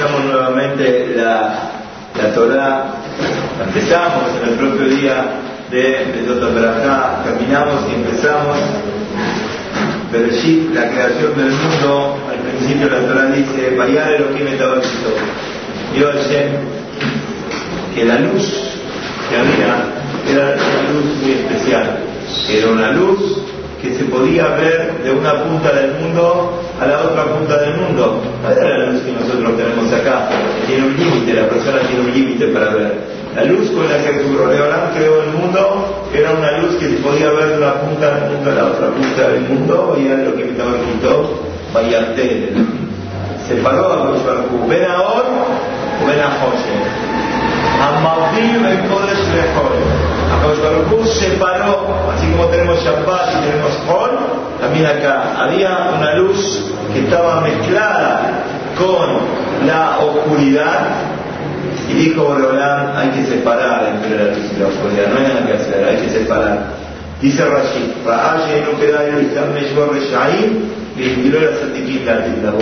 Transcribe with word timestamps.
empezamos 0.00 0.24
nuevamente 0.32 1.12
la, 1.14 1.72
la 2.16 2.34
Torah, 2.34 2.94
empezamos 3.66 4.30
en 4.42 4.48
el 4.48 4.54
propio 4.54 4.88
día 4.88 5.26
de, 5.70 6.24
Berajá, 6.54 7.22
terminamos 7.22 7.82
y 7.90 7.96
empezamos. 7.96 8.56
Bereshit, 10.10 10.74
la 10.74 10.88
creación 10.88 11.36
del 11.36 11.52
mundo, 11.52 12.16
al 12.30 12.38
principio 12.38 12.88
la 12.88 13.06
Torah 13.06 13.26
dice, 13.26 13.76
lo 14.18 14.34
que 14.34 14.42
me 14.42 14.56
Vio 15.94 16.08
Hashem 16.12 16.52
que 17.94 18.04
la 18.04 18.20
luz 18.20 18.48
que 19.28 19.36
había 19.36 19.84
era 20.30 20.54
una 20.54 20.92
luz 20.92 21.04
muy 21.22 21.32
especial, 21.32 21.98
era 22.48 22.68
una 22.70 22.92
luz 22.92 23.39
que 23.80 23.94
se 23.94 24.04
podía 24.04 24.48
ver 24.48 25.02
de 25.02 25.10
una 25.12 25.42
punta 25.42 25.72
del 25.72 25.92
mundo 25.94 26.60
a 26.80 26.86
la 26.86 27.00
otra 27.00 27.24
punta 27.24 27.58
del 27.58 27.76
mundo. 27.76 28.22
No 28.42 28.50
era 28.50 28.78
la 28.78 28.86
luz 28.86 29.02
que 29.02 29.12
nosotros 29.12 29.56
tenemos 29.56 29.92
acá, 29.92 30.28
tiene 30.66 30.86
un 30.86 30.96
límite, 30.96 31.34
la 31.34 31.48
persona 31.48 31.78
tiene 31.80 32.00
un 32.00 32.12
límite 32.12 32.46
para 32.48 32.74
ver. 32.74 33.20
La 33.34 33.44
luz 33.44 33.70
con 33.70 33.88
la 33.88 33.96
que 33.98 34.12
Leonardo 34.12 34.90
creó 34.94 35.22
el 35.22 35.30
mundo 35.30 36.08
era 36.12 36.32
una 36.32 36.58
luz 36.58 36.74
que 36.76 36.88
se 36.88 36.96
podía 36.96 37.30
ver 37.30 37.50
de 37.50 37.58
una 37.58 37.74
punta 37.74 38.14
del 38.16 38.30
mundo 38.32 38.50
a 38.50 38.54
la 38.54 38.64
otra 38.66 38.88
punta 38.88 39.28
del 39.28 39.40
mundo, 39.42 39.96
y 40.00 40.06
era 40.06 40.16
lo 40.16 40.34
que 40.34 40.50
estaba 40.50 40.72
escrito, 40.76 41.40
Bayarte. 41.72 42.52
Separó 43.46 43.92
a 43.92 44.04
los 44.04 44.68
ven 44.68 44.84
ahora 44.90 45.28
o 46.02 46.06
ven 46.06 46.20
a 46.20 46.30
José. 46.38 46.74
Amavim 47.80 48.64
el 48.64 48.88
Kodesh 48.88 49.26
Lejol. 49.34 49.99
Se 51.06 51.30
separó, 51.30 52.10
así 52.14 52.30
como 52.32 52.46
tenemos 52.46 52.82
Shabbat 52.82 53.34
y 53.34 53.50
tenemos 53.50 53.72
Hol, 53.88 54.10
también 54.60 54.86
acá 54.86 55.34
había 55.38 55.92
una 55.96 56.14
luz 56.14 56.64
que 56.92 57.00
estaba 57.00 57.40
mezclada 57.40 58.44
con 58.78 59.66
la 59.66 59.98
oscuridad 59.98 60.88
y 61.88 61.94
dijo 61.94 62.24
Borolán, 62.24 62.96
hay 62.96 63.08
que 63.10 63.26
separar 63.26 63.94
entre 63.94 64.16
la 64.16 64.30
luz 64.30 64.50
y 64.54 64.60
la 64.60 64.68
oscuridad, 64.68 65.08
no 65.08 65.18
hay 65.18 65.34
nada 65.34 65.46
que 65.46 65.52
hacer, 65.54 65.84
hay 65.84 65.96
que 65.96 66.10
separar. 66.10 66.58
Dice 67.20 67.44
Rashid, 67.44 68.06
Ra'aye 68.06 68.64
no 68.64 68.78
queda 68.78 69.04
el 69.04 69.26
Islam 69.26 69.52
Meshwar 69.52 69.90
Reshaim, 69.90 70.70
y 70.96 72.04
la. 72.04 72.52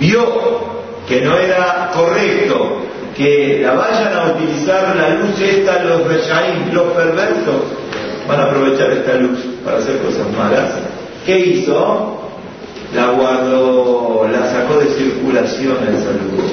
Vio 0.00 0.78
que 1.06 1.20
no 1.22 1.36
era 1.36 1.90
correcto 1.94 2.87
que 3.18 3.58
la 3.60 3.74
vayan 3.74 4.12
a 4.16 4.32
utilizar 4.32 4.94
la 4.94 5.16
luz 5.16 5.40
esta, 5.40 5.82
los 5.82 6.06
reshaim, 6.06 6.72
los 6.72 6.92
perversos, 6.92 7.62
van 8.28 8.40
a 8.40 8.44
aprovechar 8.44 8.92
esta 8.92 9.14
luz 9.14 9.40
para 9.64 9.78
hacer 9.78 9.98
cosas 9.98 10.24
malas. 10.38 10.70
¿Qué 11.26 11.36
hizo? 11.36 12.16
La 12.94 13.08
guardó, 13.10 14.28
la 14.30 14.48
sacó 14.52 14.78
de 14.78 14.86
circulación 14.94 15.76
esa 15.88 16.12
luz. 16.12 16.52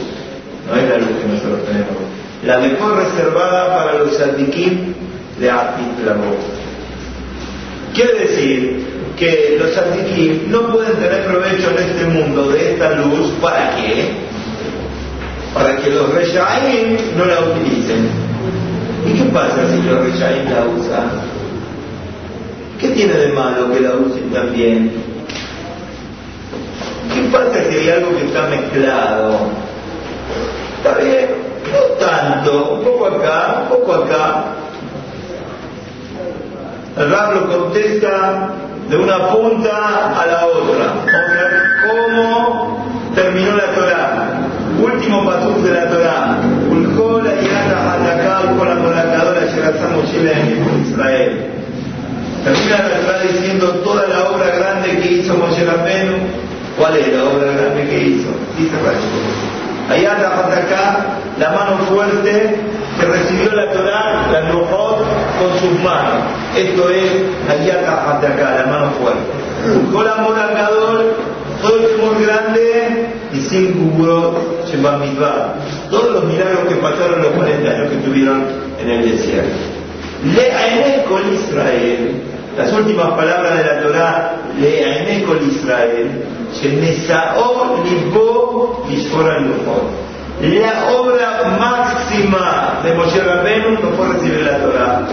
No 0.68 0.76
es 0.76 0.90
la 0.90 0.98
luz 0.98 1.10
que 1.22 1.28
nosotros 1.28 1.66
tenemos. 1.68 1.98
La 2.44 2.58
dejó 2.60 2.96
reservada 2.96 3.76
para 3.76 4.00
los 4.00 4.18
sadikim 4.18 4.94
de 5.40 5.52
Atitlamo. 5.52 6.34
Quiere 7.94 8.14
decir 8.22 8.86
que 9.18 9.56
los 9.60 9.72
sadikim 9.72 10.50
no 10.50 10.74
pueden 10.74 10.94
tener 10.94 11.26
provecho 11.26 11.70
en 11.70 11.78
este 11.78 12.06
mundo 12.06 12.50
de 12.50 12.74
esta 12.74 12.96
luz, 12.96 13.30
¿para 13.40 13.76
qué? 13.76 14.35
Para 15.56 15.78
que 15.78 15.90
los 15.90 16.14
Reshaim 16.14 16.98
no 17.18 17.26
la 17.26 17.40
utilicen. 17.40 18.10
¿Y 19.08 19.14
qué 19.14 19.24
pasa 19.32 19.56
si 19.72 19.82
los 19.84 20.04
Reshaim 20.04 20.52
la 20.52 20.66
usan? 20.66 21.10
¿Qué 22.78 22.90
tiene 22.90 23.14
de 23.14 23.30
malo 23.30 23.72
que 23.72 23.80
la 23.80 23.94
usen 23.96 24.30
también? 24.32 24.92
¿Qué 27.14 27.22
pasa 27.32 27.54
si 27.70 27.78
hay 27.78 27.90
algo 27.90 28.18
que 28.18 28.26
está 28.26 28.48
mezclado? 28.48 29.40
Está 30.78 30.98
bien, 31.00 31.30
no 31.72 32.06
tanto, 32.06 32.74
un 32.74 32.84
poco 32.84 33.06
acá, 33.06 33.62
un 33.64 33.70
poco 33.70 33.94
acá. 33.94 34.44
El 36.98 37.12
Rab 37.12 37.48
contesta 37.48 38.50
de 38.90 38.98
una 38.98 39.30
punta 39.30 40.22
a 40.22 40.26
la 40.26 40.46
otra. 40.48 40.94
Cómo 41.88 42.86
terminó 43.16 43.56
la 43.56 43.72
Torah 43.74 44.25
último 44.86 45.26
pasú 45.26 45.62
de 45.64 45.72
la 45.74 45.90
Torah, 45.90 46.38
Ulkol 46.70 47.28
Ayata 47.28 47.94
Hatakal 47.94 48.58
con 48.58 48.70
la 48.70 48.76
colocadora 48.76 49.46
Sherazam 49.48 49.94
en 50.14 50.86
Israel. 50.88 51.52
Termina 52.44 52.78
la 52.78 53.00
Torah 53.02 53.22
diciendo 53.24 53.68
toda 53.84 54.08
la 54.08 54.30
obra 54.30 54.48
grande 54.56 55.00
que 55.00 55.12
hizo 55.14 55.36
Moshe 55.36 55.66
Rabbeinu. 55.66 56.18
¿Cuál 56.78 56.98
es 56.98 57.08
la 57.14 57.24
obra 57.24 57.52
grande 57.54 57.88
que 57.90 58.04
hizo? 58.04 58.30
Dice 58.58 58.76
Rashi. 58.86 59.10
Ayata 59.90 60.28
Hatakal, 60.40 60.96
la 61.40 61.50
mano 61.52 61.78
fuerte 61.90 62.56
que 63.00 63.06
recibió 63.06 63.52
la 63.54 63.72
Torah, 63.72 64.28
la 64.32 64.42
Nuhot, 64.52 64.98
con 65.40 65.60
sus 65.60 65.80
manos. 65.84 66.24
Esto 66.56 66.90
es 66.90 67.12
Ayata 67.50 68.12
Hatakal, 68.12 68.58
la 68.58 68.66
mano 68.72 68.92
fuerte. 69.00 69.46
El 69.66 69.92
temor 69.92 70.36
sin 73.56 73.74
Kuburot 73.74 74.68
Shemamidbar. 74.68 75.56
Todos 75.90 76.14
los 76.14 76.24
milagros 76.26 76.68
que 76.68 76.76
pasaron 76.76 77.22
los 77.22 77.32
40 77.32 77.70
años 77.70 77.90
que 77.90 77.98
tuvieron 77.98 78.46
en 78.82 78.90
el 78.90 79.12
desierto. 79.12 79.56
Le 80.24 81.04
con 81.08 81.22
Israel, 81.34 82.24
las 82.58 82.74
últimas 82.74 83.12
palabras 83.12 83.58
de 83.58 83.64
la 83.64 83.82
Torah, 83.82 84.32
Le 84.60 85.24
con 85.24 85.38
Israel, 85.48 86.24
Shenesao 86.54 87.84
Libo 87.84 88.86
Mishora 88.90 89.40
La 90.42 90.92
obra 90.96 91.58
máxima 91.60 92.80
de 92.84 92.94
Moshe 92.94 93.22
Rabbeinu 93.22 93.72
no 93.72 93.90
fue 93.96 94.14
recibir 94.14 94.42
la 94.42 94.58
Torah. 94.58 95.08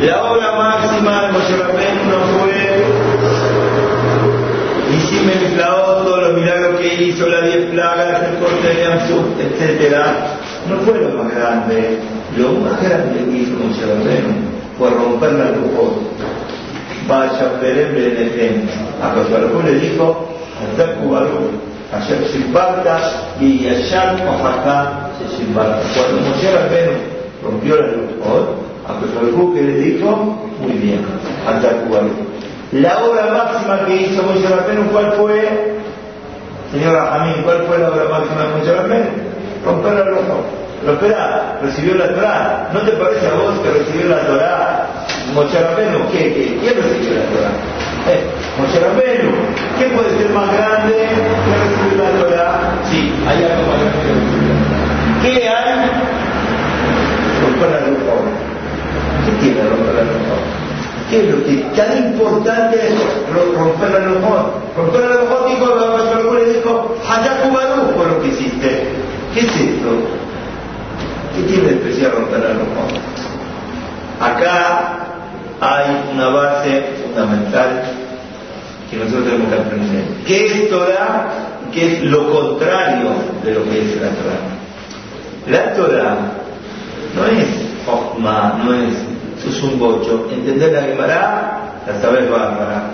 La 0.00 0.22
obra 0.22 0.52
máxima 0.56 1.26
de 1.26 1.32
Moshe 1.32 1.56
Rabbeinu 1.56 2.04
no 2.08 2.18
fue 2.38 3.11
Todos 5.56 6.22
los 6.22 6.38
milagros 6.38 6.80
que 6.80 7.04
hizo, 7.04 7.28
las 7.28 7.44
diez 7.44 7.70
plagas, 7.70 8.22
el 8.28 8.38
corte 8.38 8.74
de 8.74 8.86
Amsú, 8.86 9.24
etc. 9.38 9.96
No 10.68 10.78
fue 10.80 11.00
lo 11.00 11.22
más 11.22 11.34
grande. 11.34 11.98
Lo 12.36 12.52
más 12.54 12.82
grande 12.82 13.24
que 13.30 13.38
hizo 13.38 13.52
Moshe 13.52 13.84
fue 14.78 14.90
romper 14.90 15.32
la 15.32 15.50
lujos. 15.50 15.92
Vaya 17.06 17.60
perebre 17.60 18.06
en 18.06 18.40
el. 18.40 18.68
A 19.02 19.14
Josué 19.14 19.62
le 19.64 19.78
dijo, 19.78 20.28
Ataku 20.62 21.10
Baruch, 21.10 21.50
ayer 21.92 22.28
Simbarta 22.28 22.98
y 23.40 23.64
Yashar 23.64 24.16
Oaxaca 24.26 25.10
Simbarta. 25.36 25.82
Cuando 25.94 26.28
Moshe 26.28 26.50
Rabbeinu 26.52 26.92
rompió 27.42 27.76
la 27.76 27.86
lujos, 27.88 28.48
a 28.88 28.94
Josué 28.94 29.54
que 29.54 29.62
le 29.62 29.74
dijo, 29.78 30.38
muy 30.60 30.72
bien, 30.72 31.00
Ataku 31.46 31.92
Baruch. 31.92 32.32
La 32.72 33.04
obra 33.04 33.26
máxima 33.26 33.84
que 33.84 33.96
hizo 33.96 34.22
Moshe 34.22 34.48
Rabbeinu, 34.48 34.90
¿cuál 34.90 35.12
fue? 35.12 35.76
Señora 36.72 37.16
Amín, 37.16 37.42
¿cuál 37.44 37.64
fue 37.68 37.76
la 37.76 37.90
obra 37.90 38.04
máxima 38.08 38.44
de 38.44 38.48
Moshe 38.48 38.72
Rabbeinu? 38.72 39.10
Romper 39.62 39.92
la 39.92 40.04
ropa. 40.04 40.34
Pero 40.80 40.92
espera, 40.94 41.58
recibió 41.60 41.94
la 41.96 42.08
Torah. 42.14 42.70
¿No 42.72 42.80
te 42.80 42.92
parece 42.92 43.26
a 43.26 43.34
vos 43.34 43.58
que 43.62 43.70
recibió 43.70 44.08
la 44.08 44.26
Torah 44.26 44.88
Moshe 45.34 45.60
Rabbeinu? 45.60 45.98
¿Qué? 46.12 46.32
¿Quién 46.32 46.74
recibió 46.74 47.12
la 47.20 47.26
Torah? 47.28 47.52
Eh, 48.08 48.24
Moshe 48.56 48.80
Rabbeinu. 48.80 49.32
¿Qué 49.78 49.84
puede 49.94 50.08
ser 50.16 50.30
más 50.30 50.48
grande 50.56 50.96
que 50.96 51.52
recibir 51.60 51.98
la 52.00 52.24
Torah? 52.24 52.72
Sí, 52.88 53.12
hay 53.28 53.36
algo 53.52 53.68
más 53.68 53.80
grande 53.84 54.00
que 54.00 54.12
recibir 54.16 54.52
¿Qué 55.20 55.46
hay? 55.46 55.90
Romper 57.42 57.68
la 57.68 57.78
ropa. 57.84 58.32
¿Qué 59.26 59.32
tiene 59.44 59.60
romper 59.68 59.94
la 59.94 60.00
ropa? 60.08 60.61
¿Qué 61.12 61.20
es 61.20 61.30
lo 61.30 61.44
que 61.44 61.56
tan 61.76 61.98
importante 62.06 62.88
es 62.88 62.94
romper 63.54 63.90
la 63.90 63.98
lujón? 63.98 64.46
Romper 64.74 65.00
la 65.02 65.16
lujón 65.16 65.46
dijo, 65.46 65.74
la 65.76 66.38
le 66.38 66.52
dijo, 66.54 66.96
Hayakubaru 67.06 67.94
por 67.94 68.06
lo 68.06 68.22
que 68.22 68.28
hiciste. 68.28 68.86
¿Qué 69.34 69.40
es 69.40 69.46
esto? 69.46 69.90
¿Qué 71.36 71.42
tiene 71.52 71.72
especial 71.72 72.12
romper 72.12 72.38
la 72.38 72.54
lujón? 72.54 72.88
Acá 74.20 75.00
hay 75.60 76.02
una 76.14 76.28
base 76.28 76.82
fundamental 77.04 77.82
que 78.90 78.96
nosotros 78.96 79.24
tenemos 79.24 79.52
que 79.52 79.60
aprender. 79.60 80.04
¿Qué 80.26 80.46
es 80.46 80.70
Torah? 80.70 81.28
¿Qué 81.74 81.92
es 81.92 82.04
lo 82.04 82.32
contrario 82.32 83.10
de 83.44 83.52
lo 83.52 83.64
que 83.64 83.82
es 83.82 84.00
la 84.00 84.08
Torah? 84.08 84.40
La 85.46 85.74
Torah 85.74 86.16
no 87.14 87.26
es 87.26 87.84
Chokmah, 87.84 88.62
no 88.64 88.72
es 88.72 89.11
es 89.48 89.62
un 89.62 89.78
bocho. 89.78 90.28
Entender 90.30 90.72
la 90.72 90.82
Gemara, 90.82 91.58
la 91.86 92.00
sabes 92.00 92.30
bárbara. 92.30 92.90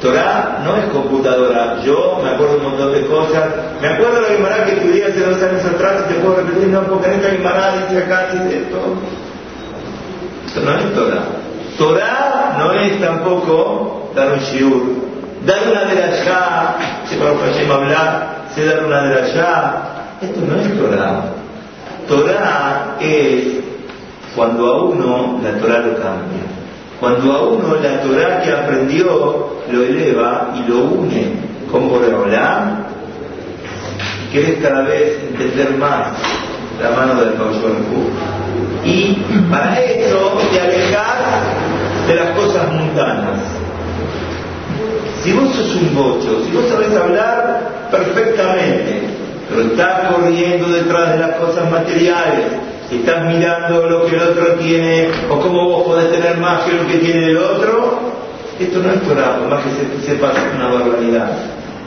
Torah 0.00 0.58
no 0.64 0.76
es 0.76 0.84
computadora. 0.86 1.80
Yo 1.84 2.20
me 2.22 2.30
acuerdo 2.30 2.56
un 2.56 2.64
montón 2.64 2.92
de 2.92 3.06
cosas. 3.06 3.44
Me 3.80 3.88
acuerdo 3.88 4.16
de 4.16 4.22
la 4.22 4.28
Gemara 4.28 4.64
que 4.64 4.72
estudié 4.72 5.04
hace 5.04 5.20
dos 5.20 5.40
años 5.40 5.64
atrás 5.64 6.04
y 6.04 6.12
te 6.12 6.20
puedo 6.20 6.36
repetir, 6.36 6.68
no, 6.68 6.82
porque 6.82 7.08
en 7.08 7.14
esta 7.14 7.30
Gemara 7.30 7.76
dice 7.76 8.02
acá, 8.02 8.26
dice 8.32 8.58
esto. 8.58 8.78
Esto 10.46 10.60
no 10.60 10.76
es 10.76 10.94
Torah. 10.94 11.24
Torah 11.78 12.56
no 12.58 12.72
es 12.72 13.00
tampoco 13.00 14.10
dar 14.14 14.32
un 14.32 14.38
shiur. 14.40 15.12
Dar 15.46 15.58
una 15.70 15.84
de 15.84 15.94
la 15.94 16.24
ya, 16.24 16.76
si 17.08 17.16
para 17.16 17.34
Hashem 17.36 17.70
hablar, 17.70 18.46
sé 18.54 18.64
dar 18.64 18.84
una 18.84 19.02
de 19.02 19.14
la 19.14 19.26
ya, 19.28 19.82
esto 20.20 20.40
no 20.40 20.60
es 20.60 20.78
Torah. 20.78 21.24
Torah 22.08 22.96
es 23.00 23.71
cuando 24.34 24.66
a 24.66 24.82
uno 24.82 25.40
la 25.42 25.58
Torah 25.58 25.78
lo 25.78 25.94
cambia. 25.96 26.42
Cuando 27.00 27.32
a 27.32 27.42
uno 27.42 27.74
la 27.76 28.00
Torah 28.00 28.42
que 28.42 28.52
aprendió 28.52 29.56
lo 29.70 29.82
eleva 29.82 30.52
y 30.54 30.68
lo 30.70 30.78
une 30.84 31.32
con 31.70 31.88
Boreolá, 31.88 32.86
quieres 34.30 34.62
cada 34.62 34.82
vez 34.82 35.18
entender 35.30 35.76
más 35.76 36.08
la 36.80 36.90
mano 36.90 37.20
del 37.20 37.34
Pablo 37.34 37.76
Y 38.84 39.14
para 39.50 39.80
eso 39.80 40.38
te 40.52 40.60
alejas 40.60 41.06
de 42.08 42.14
las 42.14 42.30
cosas 42.30 42.72
mundanas. 42.72 43.40
Si 45.22 45.32
vos 45.32 45.54
sos 45.54 45.76
un 45.76 45.94
bocho, 45.94 46.42
si 46.44 46.50
vos 46.50 46.68
sabés 46.68 46.96
hablar 46.96 47.88
perfectamente, 47.90 49.02
pero 49.48 49.62
estás 49.62 50.12
corriendo 50.12 50.68
detrás 50.68 51.12
de 51.12 51.18
las 51.18 51.36
cosas 51.36 51.70
materiales, 51.70 52.46
estás 52.90 53.24
mirando 53.26 53.86
lo 53.88 54.06
que 54.06 54.16
el 54.16 54.22
otro 54.22 54.54
tiene 54.54 55.08
o 55.30 55.40
cómo 55.40 55.68
vos 55.68 55.84
podés 55.84 56.10
tener 56.10 56.38
más 56.38 56.62
que 56.62 56.72
lo 56.72 56.86
que 56.86 56.98
tiene 56.98 57.30
el 57.30 57.38
otro, 57.38 58.00
esto 58.58 58.78
no 58.80 58.92
es 58.92 59.02
Torah, 59.02 59.38
por 59.38 59.48
más 59.48 59.60
que 59.64 59.70
se, 59.70 60.06
sepa 60.06 60.32
una 60.56 60.72
barbaridad. 60.72 61.30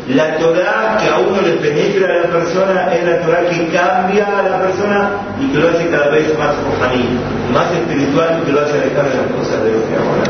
La 0.10 0.38
Torah 0.38 0.98
que 1.02 1.10
a 1.10 1.18
uno 1.18 1.42
le 1.42 1.54
penetra 1.54 2.14
a 2.14 2.18
la 2.26 2.30
persona 2.30 2.94
es 2.94 3.04
la 3.04 3.22
Torah 3.22 3.50
que 3.50 3.68
cambia 3.70 4.40
a 4.40 4.44
la 4.44 4.62
persona 4.62 5.10
y 5.42 5.48
que 5.52 5.58
lo 5.58 5.70
hace 5.70 5.90
cada 5.90 6.10
vez 6.10 6.38
más 6.38 6.54
rojaní, 6.64 7.10
más 7.52 7.72
espiritual 7.72 8.40
y 8.42 8.46
que 8.46 8.52
lo 8.52 8.62
hace 8.62 8.82
alejar 8.82 9.10
de 9.10 9.18
las 9.18 9.28
cosas 9.34 9.64
de 9.64 9.72
lo 9.72 9.88
que 9.88 9.96
ahora. 9.96 10.24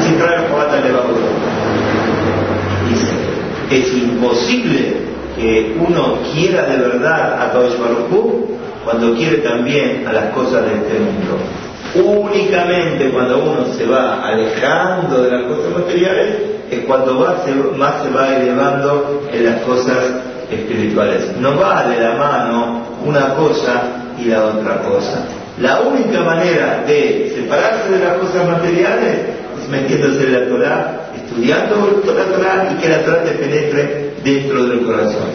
Así 0.00 0.14
trae 0.14 0.36
el 0.36 0.48
Jabata 0.48 0.80
Dice, 2.88 3.12
es 3.70 3.92
imposible 3.92 4.96
que 5.36 5.76
uno 5.78 6.18
quiera 6.32 6.64
de 6.66 6.78
verdad 6.78 7.42
a 7.42 7.52
Kaush 7.52 7.76
Baruch 7.78 8.08
cuando 8.84 9.14
quiere 9.14 9.38
también 9.38 10.06
a 10.06 10.12
las 10.12 10.26
cosas 10.26 10.64
de 10.64 10.74
este 10.74 10.98
mundo. 11.00 11.38
Únicamente 11.94 13.10
cuando 13.10 13.38
uno 13.38 13.72
se 13.74 13.86
va 13.86 14.24
alejando 14.24 15.22
de 15.22 15.30
las 15.30 15.42
cosas 15.44 15.72
materiales 15.78 16.34
es 16.70 16.80
cuando 16.86 17.14
más 17.14 18.02
se 18.02 18.10
va 18.10 18.36
elevando 18.36 19.22
en 19.32 19.44
las 19.44 19.60
cosas 19.62 19.98
espirituales. 20.50 21.36
No 21.38 21.58
va 21.58 21.86
de 21.88 22.00
la 22.00 22.14
mano 22.14 22.82
una 23.04 23.34
cosa 23.34 23.82
y 24.18 24.26
la 24.26 24.44
otra 24.44 24.82
cosa. 24.82 25.24
La 25.58 25.82
única 25.82 26.20
manera 26.22 26.82
de 26.86 27.32
separarse 27.34 27.92
de 27.92 28.04
las 28.04 28.18
cosas 28.18 28.48
materiales 28.48 29.18
es 29.62 29.68
metiéndose 29.68 30.24
en 30.24 30.32
la 30.32 30.48
Torah, 30.48 31.00
estudiando 31.14 32.02
la 32.06 32.24
Torah 32.24 32.72
y 32.72 32.82
que 32.82 32.88
la 32.88 33.04
Torah 33.04 33.22
te 33.22 33.30
penetre 33.32 34.14
dentro 34.24 34.66
del 34.66 34.80
corazón. 34.84 35.30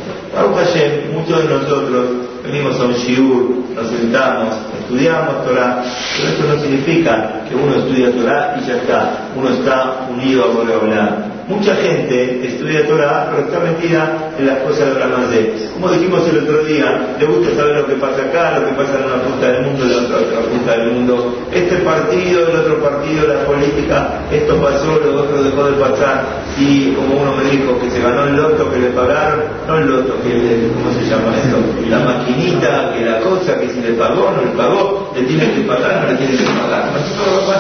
muchos 1.14 1.44
de 1.44 1.50
nosotros 1.54 2.06
venimos 2.52 2.80
a 2.80 2.86
un 2.86 2.94
shiur, 2.94 3.64
nos 3.76 3.88
sentamos, 3.90 4.56
estudiamos 4.82 5.46
Torah, 5.46 5.84
pero 6.18 6.30
esto 6.30 6.44
no 6.48 6.60
significa 6.60 7.44
que 7.48 7.56
uno 7.56 7.76
estudia 7.76 8.12
Torah 8.12 8.58
y 8.60 8.68
ya 8.68 8.78
está, 8.78 9.30
uno 9.36 9.50
está 9.50 10.08
unido 10.12 10.46
a 10.46 10.48
Boreolá. 10.48 11.18
Mucha 11.48 11.76
gente 11.76 12.48
estudia 12.48 12.88
Torah, 12.88 13.28
pero 13.30 13.48
está 13.48 13.60
metida 13.60 14.32
en 14.38 14.48
las 14.48 14.60
cosas 14.60 14.94
de 14.94 15.00
Ramazé. 15.00 15.69
Como 15.80 15.94
dijimos 15.94 16.28
el 16.28 16.40
otro 16.40 16.66
día, 16.66 17.16
le 17.18 17.26
gusta 17.26 17.56
saber 17.56 17.78
lo 17.78 17.88
que 17.88 17.96
pasa 17.96 18.22
acá, 18.22 18.60
lo 18.60 18.68
que 18.68 18.74
pasa 18.74 19.00
en 19.00 19.06
una 19.06 19.24
punta 19.24 19.48
del 19.48 19.64
mundo, 19.64 19.86
en 19.86 19.92
la 19.92 19.98
otra, 20.04 20.18
otra 20.28 20.40
punta 20.52 20.72
del 20.76 20.92
mundo. 20.92 21.38
Este 21.54 21.78
partido, 21.78 22.50
el 22.50 22.56
otro 22.58 22.84
partido, 22.84 23.28
la 23.28 23.46
política, 23.46 24.20
esto 24.30 24.60
pasó, 24.62 25.00
lo 25.00 25.24
otro 25.24 25.42
dejó 25.42 25.64
de 25.72 25.80
pasar. 25.80 26.44
Y 26.60 26.92
como 26.92 27.22
uno 27.22 27.32
me 27.32 27.50
dijo 27.50 27.80
que 27.80 27.90
se 27.92 28.02
ganó 28.02 28.26
el 28.26 28.36
loto, 28.36 28.70
que 28.70 28.78
le 28.78 28.90
pagaron, 28.90 29.40
no 29.68 29.78
el 29.78 29.88
loto, 29.88 30.22
que 30.22 30.34
le, 30.36 30.68
¿cómo 30.76 30.92
se 31.00 31.08
llama 31.08 31.32
esto? 31.40 31.56
La 31.88 32.00
maquinita, 32.00 32.92
que 32.92 33.06
la 33.06 33.20
cosa, 33.22 33.58
que 33.58 33.70
si 33.70 33.80
le 33.80 33.94
pagó, 33.94 34.36
no 34.36 34.42
le 34.44 34.52
pagó, 34.58 35.14
le 35.16 35.24
tiene 35.24 35.50
que 35.54 35.62
pagar, 35.62 36.04
no 36.04 36.12
le 36.12 36.18
tiene 36.18 36.36
que 36.36 36.44
pagar. 36.44 36.92
Nosotros 36.92 37.56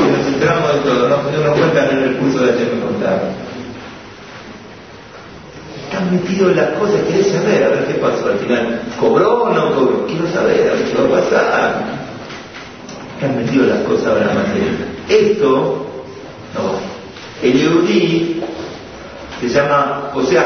nos 0.00 0.26
enteramos 0.32 0.72
de 0.72 0.80
todo, 0.80 1.08
no, 1.10 1.16
no 1.28 1.44
nos 1.44 1.58
cuentan 1.58 1.90
en 1.90 2.02
el 2.04 2.16
curso 2.16 2.38
de 2.38 2.52
ayer 2.52 2.72
me 2.72 2.88
están 2.88 3.53
metidos 6.14 6.50
en 6.50 6.56
las 6.56 6.70
cosas, 6.78 7.00
quieren 7.06 7.24
saber, 7.24 7.64
a 7.64 7.68
ver 7.68 7.84
qué 7.86 7.94
pasó 7.94 8.26
al 8.26 8.38
final. 8.38 8.80
¿Cobró 8.98 9.42
o 9.42 9.50
no 9.50 9.74
cobró? 9.74 10.06
Quiero 10.06 10.26
saber, 10.28 10.70
a 10.70 10.74
ver 10.74 10.84
qué 10.84 10.94
va 10.98 11.18
a 11.18 11.20
pasar. 11.20 11.84
Están 13.14 13.36
metidos 13.36 13.68
en 13.68 13.74
las 13.74 13.84
cosas 13.84 14.26
la 14.26 14.34
materia. 14.34 14.72
Esto, 15.08 15.86
no. 16.54 16.94
El 17.42 17.52
Yehudi 17.52 18.42
se 19.40 19.48
llama 19.48 20.10
José. 20.12 20.38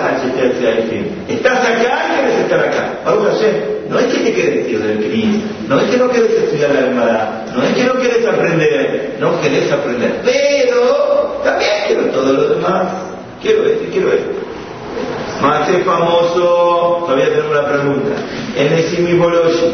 Estás 1.28 1.58
acá 1.58 2.06
y 2.08 2.14
quieres 2.14 2.38
estar 2.40 2.60
acá. 2.60 3.00
no 3.88 3.98
es 3.98 4.06
que 4.06 4.18
te 4.18 4.32
quedes 4.32 4.66
tío 4.66 4.80
del 4.80 4.98
Cris, 4.98 5.36
no 5.68 5.80
es 5.80 5.90
que 5.90 5.96
no 5.96 6.10
quieres 6.10 6.30
estudiar 6.32 6.70
la 6.70 6.80
Gemara, 6.82 7.44
no 7.54 7.62
es 7.62 7.74
que 7.74 7.84
no 7.84 7.94
quieres 7.94 8.26
aprender, 8.26 9.16
no 9.20 9.40
quieres 9.40 9.72
aprender, 9.72 10.20
pero 10.24 11.40
también 11.44 11.70
quiero 11.86 12.02
todo 12.06 12.32
lo 12.32 12.54
demás. 12.54 12.92
Quiero 13.40 13.64
este, 13.66 13.86
quiero 13.86 14.12
este. 14.12 14.47
Más 15.42 15.68
es 15.68 15.84
famoso, 15.84 17.04
todavía 17.06 17.32
tengo 17.32 17.50
una 17.50 17.64
pregunta. 17.64 18.10
En 18.56 18.74
Nesimi 18.74 19.14
Boloshi, 19.14 19.72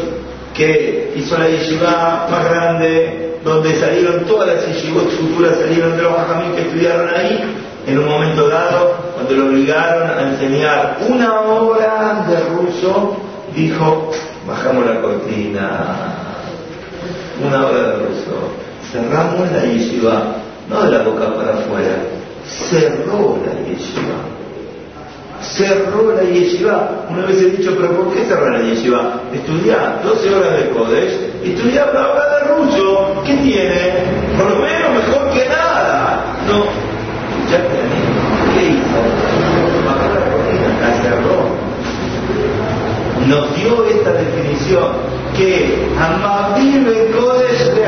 que 0.53 1.13
hizo 1.15 1.37
la 1.37 1.49
yeshiva 1.49 2.27
más 2.29 2.45
grande, 2.45 3.39
donde 3.43 3.75
salieron 3.79 4.25
todas 4.25 4.47
las 4.47 4.67
yeshivot 4.67 5.09
futuras, 5.11 5.53
salieron 5.59 5.97
de 5.97 6.03
los 6.03 6.13
hajamim 6.13 6.55
que 6.55 6.61
estudiaron 6.61 7.09
ahí, 7.15 7.43
en 7.87 7.99
un 7.99 8.09
momento 8.09 8.47
dado, 8.47 8.95
cuando 9.13 9.33
lo 9.33 9.45
obligaron 9.47 10.09
a 10.09 10.21
enseñar 10.31 10.97
una 11.07 11.41
hora 11.41 12.25
de 12.27 12.39
ruso, 12.55 13.17
dijo, 13.55 14.11
bajamos 14.47 14.85
la 14.85 15.01
cortina, 15.01 15.95
una 17.45 17.67
hora 17.67 17.77
de 17.77 17.93
ruso, 17.97 18.49
cerramos 18.91 19.51
la 19.51 19.63
yeshiva, 19.63 20.35
no 20.69 20.83
de 20.83 20.91
la 20.91 21.03
boca 21.03 21.33
para 21.35 21.53
afuera, 21.53 21.97
cerró 22.45 23.37
la 23.45 23.69
yeshiva. 23.69 24.35
Cerró 25.55 26.13
la 26.13 26.23
yeshiva. 26.23 27.05
Una 27.09 27.25
vez 27.25 27.41
he 27.41 27.49
dicho, 27.51 27.73
pero 27.77 27.91
¿por 27.91 28.13
qué 28.13 28.25
cerró 28.25 28.49
la 28.49 28.61
yeshiva? 28.61 29.21
Estudiar 29.33 30.01
12 30.03 30.35
horas 30.35 30.57
de 30.57 30.69
Kodesh, 30.69 31.13
una 31.91 32.07
hora 32.09 32.25
de 32.29 32.39
ruso. 32.55 33.23
¿Qué 33.25 33.35
tiene? 33.35 33.93
Por 34.37 34.49
lo 34.49 34.57
menos 34.57 34.91
mejor 34.95 35.29
que 35.31 35.47
nada. 35.47 36.25
No, 36.47 36.65
ya 37.49 37.59
¿Qué 38.53 38.67
hizo? 38.67 38.99
Bajó 39.85 40.07
la 40.13 40.21
cortina, 40.29 40.67
la 40.81 40.91
cerró. 41.01 41.65
Nos 43.27 43.55
dio 43.55 43.85
esta 43.85 44.11
definición 44.11 44.91
que 45.37 45.87
Amabil 45.97 46.87
el 46.87 47.11
Kodesh 47.11 47.73
de 47.73 47.85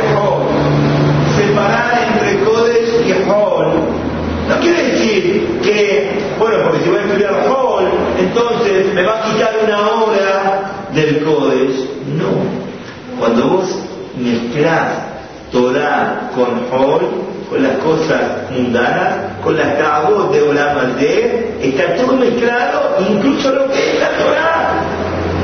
separar 1.35 2.07
entre 2.13 2.43
Kodesh 2.45 3.07
y 3.07 3.29
Hall. 3.29 4.06
Quiere 4.67 4.91
decir 4.91 5.59
que, 5.63 6.09
bueno, 6.37 6.63
porque 6.63 6.83
si 6.83 6.89
voy 6.89 6.99
a 6.99 7.03
estudiar 7.03 7.47
Hall, 7.47 7.85
entonces 8.19 8.93
me 8.93 9.03
va 9.03 9.19
a 9.19 9.31
quitar 9.31 9.55
una 9.63 9.91
hora 9.91 10.71
del 10.93 11.23
Kodesh. 11.23 11.87
No. 12.17 13.17
Cuando 13.17 13.47
vos 13.47 13.79
mezclás 14.17 14.97
Torah 15.51 16.31
con 16.35 16.67
Hall, 16.71 17.01
con 17.49 17.63
las 17.63 17.77
cosas 17.77 18.51
mundanas, 18.51 19.39
con 19.41 19.55
las 19.55 19.77
tabos 19.77 20.33
de 20.33 20.41
Olam 20.41 20.97
de 20.97 21.55
está 21.61 21.95
todo 21.95 22.17
mezclado, 22.17 22.97
incluso 23.09 23.51
lo 23.51 23.67
que 23.71 23.93
es 23.93 23.99
la 24.01 24.09
Torah. 24.09 24.83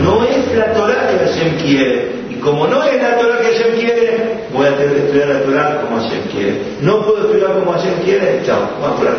No 0.03 0.21
es 0.25 0.53
la 0.57 0.73
Torah 0.73 1.07
que 1.07 1.25
Hashem 1.25 1.57
quiere. 1.59 2.11
Y 2.29 2.35
como 2.35 2.67
no 2.67 2.83
es 2.83 3.01
la 3.01 3.17
Torah 3.17 3.37
que 3.39 3.53
Hashem 3.53 3.79
quiere, 3.79 4.47
voy 4.53 4.67
a 4.67 4.75
tener 4.75 4.95
que 4.95 5.01
estudiar 5.13 5.71
la 5.71 5.81
como 5.81 5.97
Hashem 5.97 6.23
quiere. 6.31 6.61
No 6.81 7.05
puedo 7.05 7.25
estudiar 7.25 7.53
como 7.53 7.71
Hashem 7.71 7.93
quiere, 8.03 8.41
chao, 8.45 8.69
vamos 8.81 8.97
por 8.97 9.05
la. 9.05 9.11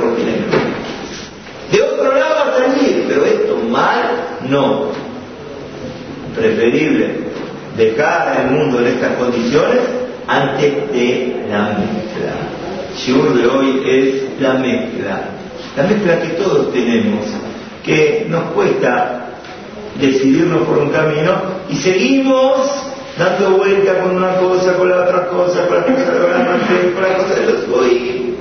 De 1.72 1.82
otro 1.82 2.14
lado 2.14 2.34
va 2.34 2.52
a 2.52 2.58
salir, 2.58 3.04
pero 3.08 3.24
esto 3.24 3.58
mal, 3.70 4.02
no. 4.48 4.88
Preferible 6.36 7.14
dejar 7.76 8.44
el 8.44 8.50
mundo 8.56 8.80
en 8.80 8.86
estas 8.88 9.16
condiciones 9.16 9.80
antes 10.26 10.92
de 10.92 11.46
la 11.50 11.78
mezcla. 11.78 12.34
Shiur 12.96 13.34
de 13.34 13.46
hoy 13.46 13.82
es 13.86 14.40
la 14.40 14.54
mezcla. 14.54 15.30
La 15.76 15.82
mezcla 15.84 16.20
que 16.20 16.28
todos 16.30 16.72
tenemos, 16.72 17.26
que 17.84 18.26
nos 18.28 18.44
cuesta 18.52 19.26
decidirnos 20.00 20.62
por 20.62 20.78
un 20.78 20.90
camino 20.90 21.34
y 21.68 21.76
seguimos 21.76 22.93
dando 23.18 23.58
vuelta 23.58 23.98
con 24.00 24.16
una 24.16 24.36
cosa, 24.36 24.74
con 24.74 24.90
la 24.90 25.02
otra 25.02 25.26
cosa, 25.28 25.66
con 25.66 25.76
la 25.76 25.84
cosa 25.84 26.12
de 26.12 26.18
la 26.18 26.94
con 26.94 27.02
la 27.02 27.16
cosa 27.16 27.34
de 27.34 27.52
los 27.52 27.68
goy. 27.68 28.36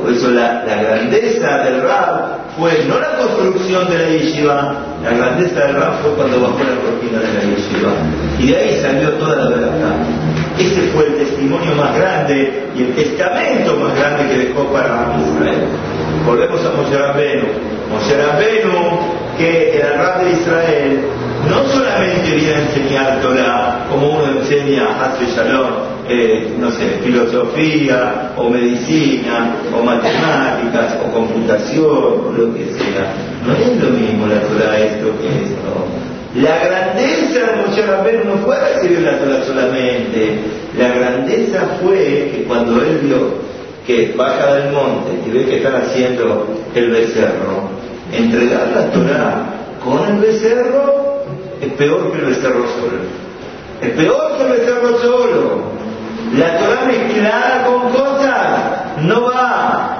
Por 0.00 0.12
eso 0.12 0.30
la, 0.30 0.62
grandeza 0.64 1.58
del 1.64 1.82
Rab 1.82 2.38
fue 2.56 2.84
no 2.88 3.00
la 3.00 3.16
construcción 3.16 3.90
de 3.90 3.98
la 3.98 4.08
yeshiva, 4.08 4.74
la 5.02 5.10
grandeza 5.10 5.60
del 5.66 5.74
Rab 5.76 6.02
fue 6.02 6.12
cuando 6.12 6.40
bajó 6.40 6.58
la 6.58 6.80
cortina 6.80 7.18
de 7.18 7.34
la 7.34 7.56
yeshiva. 7.56 7.90
Y 8.38 8.46
de 8.46 8.56
ahí 8.56 8.80
salió 8.80 9.10
toda 9.14 9.36
la 9.36 9.50
verdad. 9.50 9.96
Ese 10.56 10.82
fue 10.92 11.06
el 11.06 11.16
testimonio 11.16 11.74
más 11.74 11.96
grande 11.96 12.68
y 12.76 12.82
el 12.82 12.94
testamento 12.94 13.76
más 13.76 13.94
grande 13.96 14.28
que 14.28 14.48
dejó 14.48 14.64
para 14.72 15.16
Israel. 15.18 15.66
Volvemos 16.24 16.60
a 16.64 16.70
Moshe 16.70 16.96
Rabbenu. 16.96 17.46
Moshe 17.90 18.16
Rabbenu, 18.16 18.98
que 19.36 19.80
el 19.80 19.98
Rab 19.98 20.24
de 20.24 20.32
Israel 20.32 21.00
no 21.46 21.68
solamente 21.68 22.34
viene 22.34 22.54
a 22.54 22.60
enseñar 22.62 23.20
Torah 23.20 23.86
como 23.90 24.10
uno 24.10 24.40
enseña 24.40 25.04
hace 25.04 25.26
Shalom, 25.26 25.66
eh, 26.08 26.54
no 26.58 26.70
sé, 26.70 27.00
filosofía 27.04 28.32
o 28.36 28.50
medicina 28.50 29.56
o 29.76 29.82
matemáticas 29.82 30.96
o 31.04 31.12
computación 31.12 31.86
o 31.86 32.32
lo 32.36 32.54
que 32.54 32.64
sea. 32.66 33.12
No 33.46 33.52
es 33.54 33.82
lo 33.82 33.90
mismo 33.90 34.26
la 34.26 34.40
Torah 34.40 34.78
esto 34.78 35.12
que 35.20 35.28
esto. 35.44 35.68
La 36.34 36.58
grandeza 36.58 37.40
de 37.40 37.66
Moshe 37.66 37.86
Rabbeinu 37.86 38.24
no 38.24 38.36
fue 38.44 38.56
recibir 38.58 39.00
la 39.00 39.18
Torah 39.18 39.42
solamente. 39.44 40.38
La 40.76 40.88
grandeza 40.88 41.60
fue 41.82 42.30
que 42.32 42.44
cuando 42.46 42.82
él 42.82 43.00
vio 43.02 43.48
que 43.86 44.12
baja 44.16 44.54
del 44.54 44.72
monte 44.72 45.12
y 45.26 45.30
ve 45.30 45.46
que 45.46 45.56
están 45.58 45.76
haciendo 45.76 46.46
el 46.74 46.90
becerro, 46.90 47.70
entregar 48.12 48.68
la 48.74 48.90
Torah 48.90 49.46
con 49.82 50.04
el 50.06 50.20
becerro 50.20 51.07
es 51.60 51.72
peor 51.74 52.12
que 52.12 52.18
el 52.18 52.24
becerro 52.26 52.64
solo. 52.68 52.98
Es 53.80 53.90
peor 53.90 54.36
que 54.36 54.42
el 54.42 54.50
becerro 54.52 54.98
solo. 54.98 55.78
La 56.36 56.58
Torah 56.58 56.84
mezclada 56.86 57.64
con 57.66 57.92
cosas 57.92 59.02
no 59.02 59.26
va. 59.26 59.96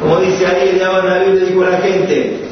Como 0.00 0.16
dice 0.18 0.46
ahí 0.46 0.68
el 0.70 0.78
la 0.78 1.18
Biblia, 1.18 1.44
dijo 1.46 1.64
a 1.64 1.70
la 1.70 1.78
gente, 1.78 2.46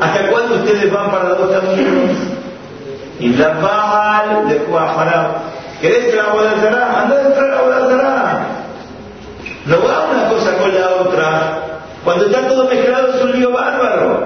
¿Hasta 0.00 0.30
cuándo 0.30 0.54
ustedes 0.56 0.92
van 0.92 1.10
para 1.10 1.28
los 1.30 1.50
caminos? 1.50 2.10
Y 3.20 3.28
la 3.28 3.48
Baal 3.48 4.48
de 4.48 4.60
¿Querés 5.80 6.06
que 6.06 6.16
la 6.16 6.32
boda 6.32 6.54
será? 6.60 7.02
Anda 7.02 7.16
dentro 7.18 7.44
de 7.44 7.50
la 7.50 7.62
boda 7.62 7.88
será. 7.88 8.46
No 9.66 9.76
va 9.86 10.10
una 10.10 10.28
cosa 10.28 10.56
con 10.58 10.74
la 10.74 10.86
otra. 11.02 11.60
Cuando 12.04 12.26
está 12.26 12.48
todo 12.48 12.68
mezclado 12.68 13.14
es 13.14 13.22
un 13.22 13.32
lío 13.32 13.52
bárbaro. 13.52 14.23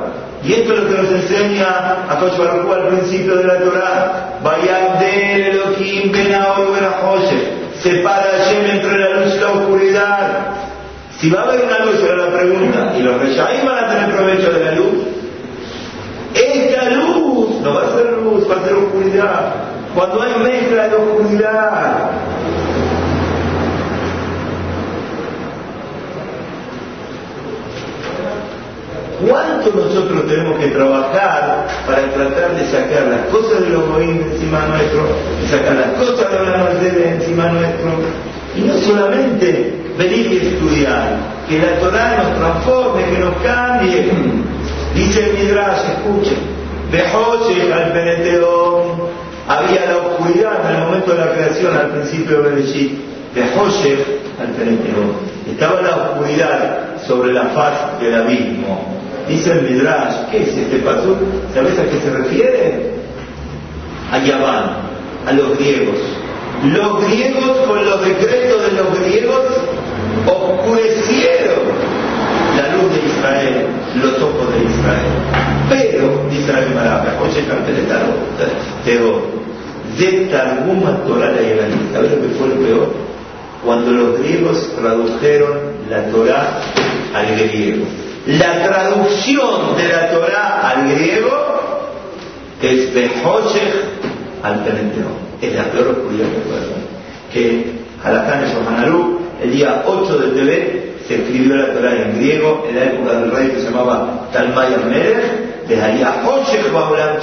Y 0.49 0.55
esto 0.55 0.73
es 0.73 0.81
lo 0.81 0.89
que 0.89 1.03
nos 1.03 1.11
enseña 1.11 2.07
a 2.09 2.15
Baruj 2.15 2.73
al 2.73 2.89
principio 2.89 3.37
de 3.37 3.45
la 3.45 3.59
Torah. 3.59 4.39
Vayabdel 4.43 5.43
Elohim 5.43 6.11
ben 6.11 6.33
Separa 7.83 8.25
Hashem 8.39 8.65
entre 8.65 8.99
la 8.99 9.21
luz 9.21 9.35
y 9.35 9.41
la 9.41 9.51
oscuridad. 9.51 10.29
Si 11.19 11.29
va 11.29 11.41
a 11.41 11.45
haber 11.45 11.65
una 11.65 11.85
luz, 11.85 12.03
era 12.03 12.17
la 12.17 12.33
pregunta, 12.33 12.95
y 12.97 13.03
los 13.03 13.21
reyes 13.21 13.37
van 13.37 13.85
a 13.85 13.89
tener 13.89 14.17
provecho 14.17 14.51
de 14.51 14.65
la 14.65 14.73
luz. 14.73 15.05
Esta 16.35 16.91
luz 16.93 17.61
no 17.61 17.75
va 17.75 17.83
a 17.83 17.93
ser 17.93 18.13
luz, 18.13 18.51
va 18.51 18.55
a 18.57 18.65
ser 18.65 18.73
oscuridad. 18.73 19.55
Cuando 19.95 20.23
hay 20.23 20.33
mezcla 20.43 20.89
de 20.89 20.97
oscuridad, 20.97 22.11
¿Cuánto 29.27 29.73
nosotros 29.75 30.29
tenemos 30.29 30.61
que 30.61 30.69
trabajar 30.69 31.67
para 31.87 32.03
tratar 32.13 32.55
de 32.55 32.65
sacar 32.67 33.07
las 33.09 33.27
cosas 33.33 33.63
de 33.63 33.71
los 33.71 33.99
de 33.99 34.05
encima 34.05 34.67
nuestro, 34.69 35.09
y 35.43 35.49
sacar 35.49 35.75
las 35.75 35.91
cosas 35.99 36.31
de 36.31 36.47
la 36.47 36.75
de 36.75 37.09
encima 37.17 37.49
nuestro? 37.49 37.91
Y 38.57 38.61
no 38.61 38.75
solamente 38.75 39.75
venir 39.99 40.33
y 40.33 40.47
estudiar, 40.47 41.17
que 41.49 41.59
la 41.59 41.81
Torah 41.81 42.23
nos 42.23 42.39
transforme, 42.39 43.05
que 43.07 43.19
nos 43.19 43.35
cambie. 43.43 44.09
Dice 44.95 45.31
el 45.31 45.37
Midrash, 45.37 45.79
escuchen, 45.97 46.39
José 47.13 47.73
al 47.73 47.93
Peneteón, 47.93 49.19
había 49.49 49.87
la 49.87 49.97
oscuridad 49.97 50.71
en 50.71 50.77
el 50.77 50.83
momento 50.87 51.13
de 51.13 51.19
la 51.19 51.33
creación, 51.33 51.77
al 51.77 51.89
principio 51.89 52.41
de 52.41 52.51
Bereshit, 52.51 52.99
José 53.57 53.99
al 54.41 54.49
Peneteón. 54.55 55.39
Estaba 55.51 55.83
la 55.83 55.97
oscuridad 55.97 56.99
sobre 57.05 57.33
la 57.33 57.47
faz 57.47 58.01
del 58.01 58.15
abismo 58.15 58.98
Dice 59.29 59.53
el 59.53 59.63
Midrash, 59.63 60.31
¿qué 60.31 60.43
es 60.43 60.57
este 60.57 60.79
paso? 60.79 61.19
¿Sabes 61.53 61.79
a 61.79 61.85
qué 61.85 62.01
se 62.01 62.11
refiere? 62.11 62.93
A 64.11 64.19
Yaván, 64.25 64.77
a 65.27 65.33
los 65.33 65.59
griegos. 65.59 65.99
Los 66.65 67.05
griegos, 67.07 67.59
con 67.67 67.85
los 67.85 68.05
decretos 68.07 68.63
de 68.63 68.73
los 68.73 68.99
griegos, 68.99 69.43
oscurecieron 70.27 71.59
la 72.57 72.75
luz 72.75 72.91
de 72.91 73.07
Israel, 73.07 73.67
los 74.03 74.15
ojos 74.15 74.55
de 74.55 74.65
Israel. 74.65 75.13
Pero, 75.69 76.23
dice 76.31 76.51
la 76.51 76.63
Gemara, 76.63 77.19
oye, 77.21 77.45
Teo, 78.85 79.23
de 79.99 80.27
Targuma 80.33 81.03
Torah 81.07 81.33
la 81.33 81.93
¿Sabes 81.93 82.13
lo 82.13 82.23
que 82.23 82.29
fue 82.39 82.49
lo 82.49 82.55
peor? 82.55 82.93
Cuando 83.63 83.91
los 83.91 84.19
griegos 84.21 84.71
tradujeron 84.75 85.59
la 85.91 86.05
Torah 86.11 86.61
al 87.15 87.37
griego 87.37 87.85
la 88.29 88.63
traducción 88.63 89.75
de 89.75 89.89
la 89.89 90.11
Torah 90.11 90.69
al 90.69 90.93
griego 90.93 91.31
es 92.61 92.93
de 92.93 93.11
al 94.43 94.65
Penteón. 94.65 95.29
Es 95.41 95.55
la 95.55 95.65
peor 95.65 95.89
oscuridad 95.89 96.27
que 96.27 96.41
puede 96.41 96.59
haber. 96.59 96.89
Que 97.33 97.79
Yohanaru, 98.53 99.21
el 99.43 99.51
día 99.53 99.83
8 99.87 100.19
del 100.19 100.35
TV, 100.35 100.95
se 101.07 101.15
escribió 101.15 101.57
la 101.57 101.73
Torah 101.73 101.95
en 101.95 102.17
griego 102.19 102.67
en 102.69 102.77
la 102.77 102.85
época 102.85 103.13
del 103.19 103.31
rey 103.31 103.49
que 103.49 103.61
se 103.61 103.71
llamaba 103.71 104.29
Talmay 104.31 104.75
Amelech, 104.75 105.67
de 105.67 105.81
Haría 105.81 106.23
Hoshech 106.27 106.71
Baulam 106.71 107.17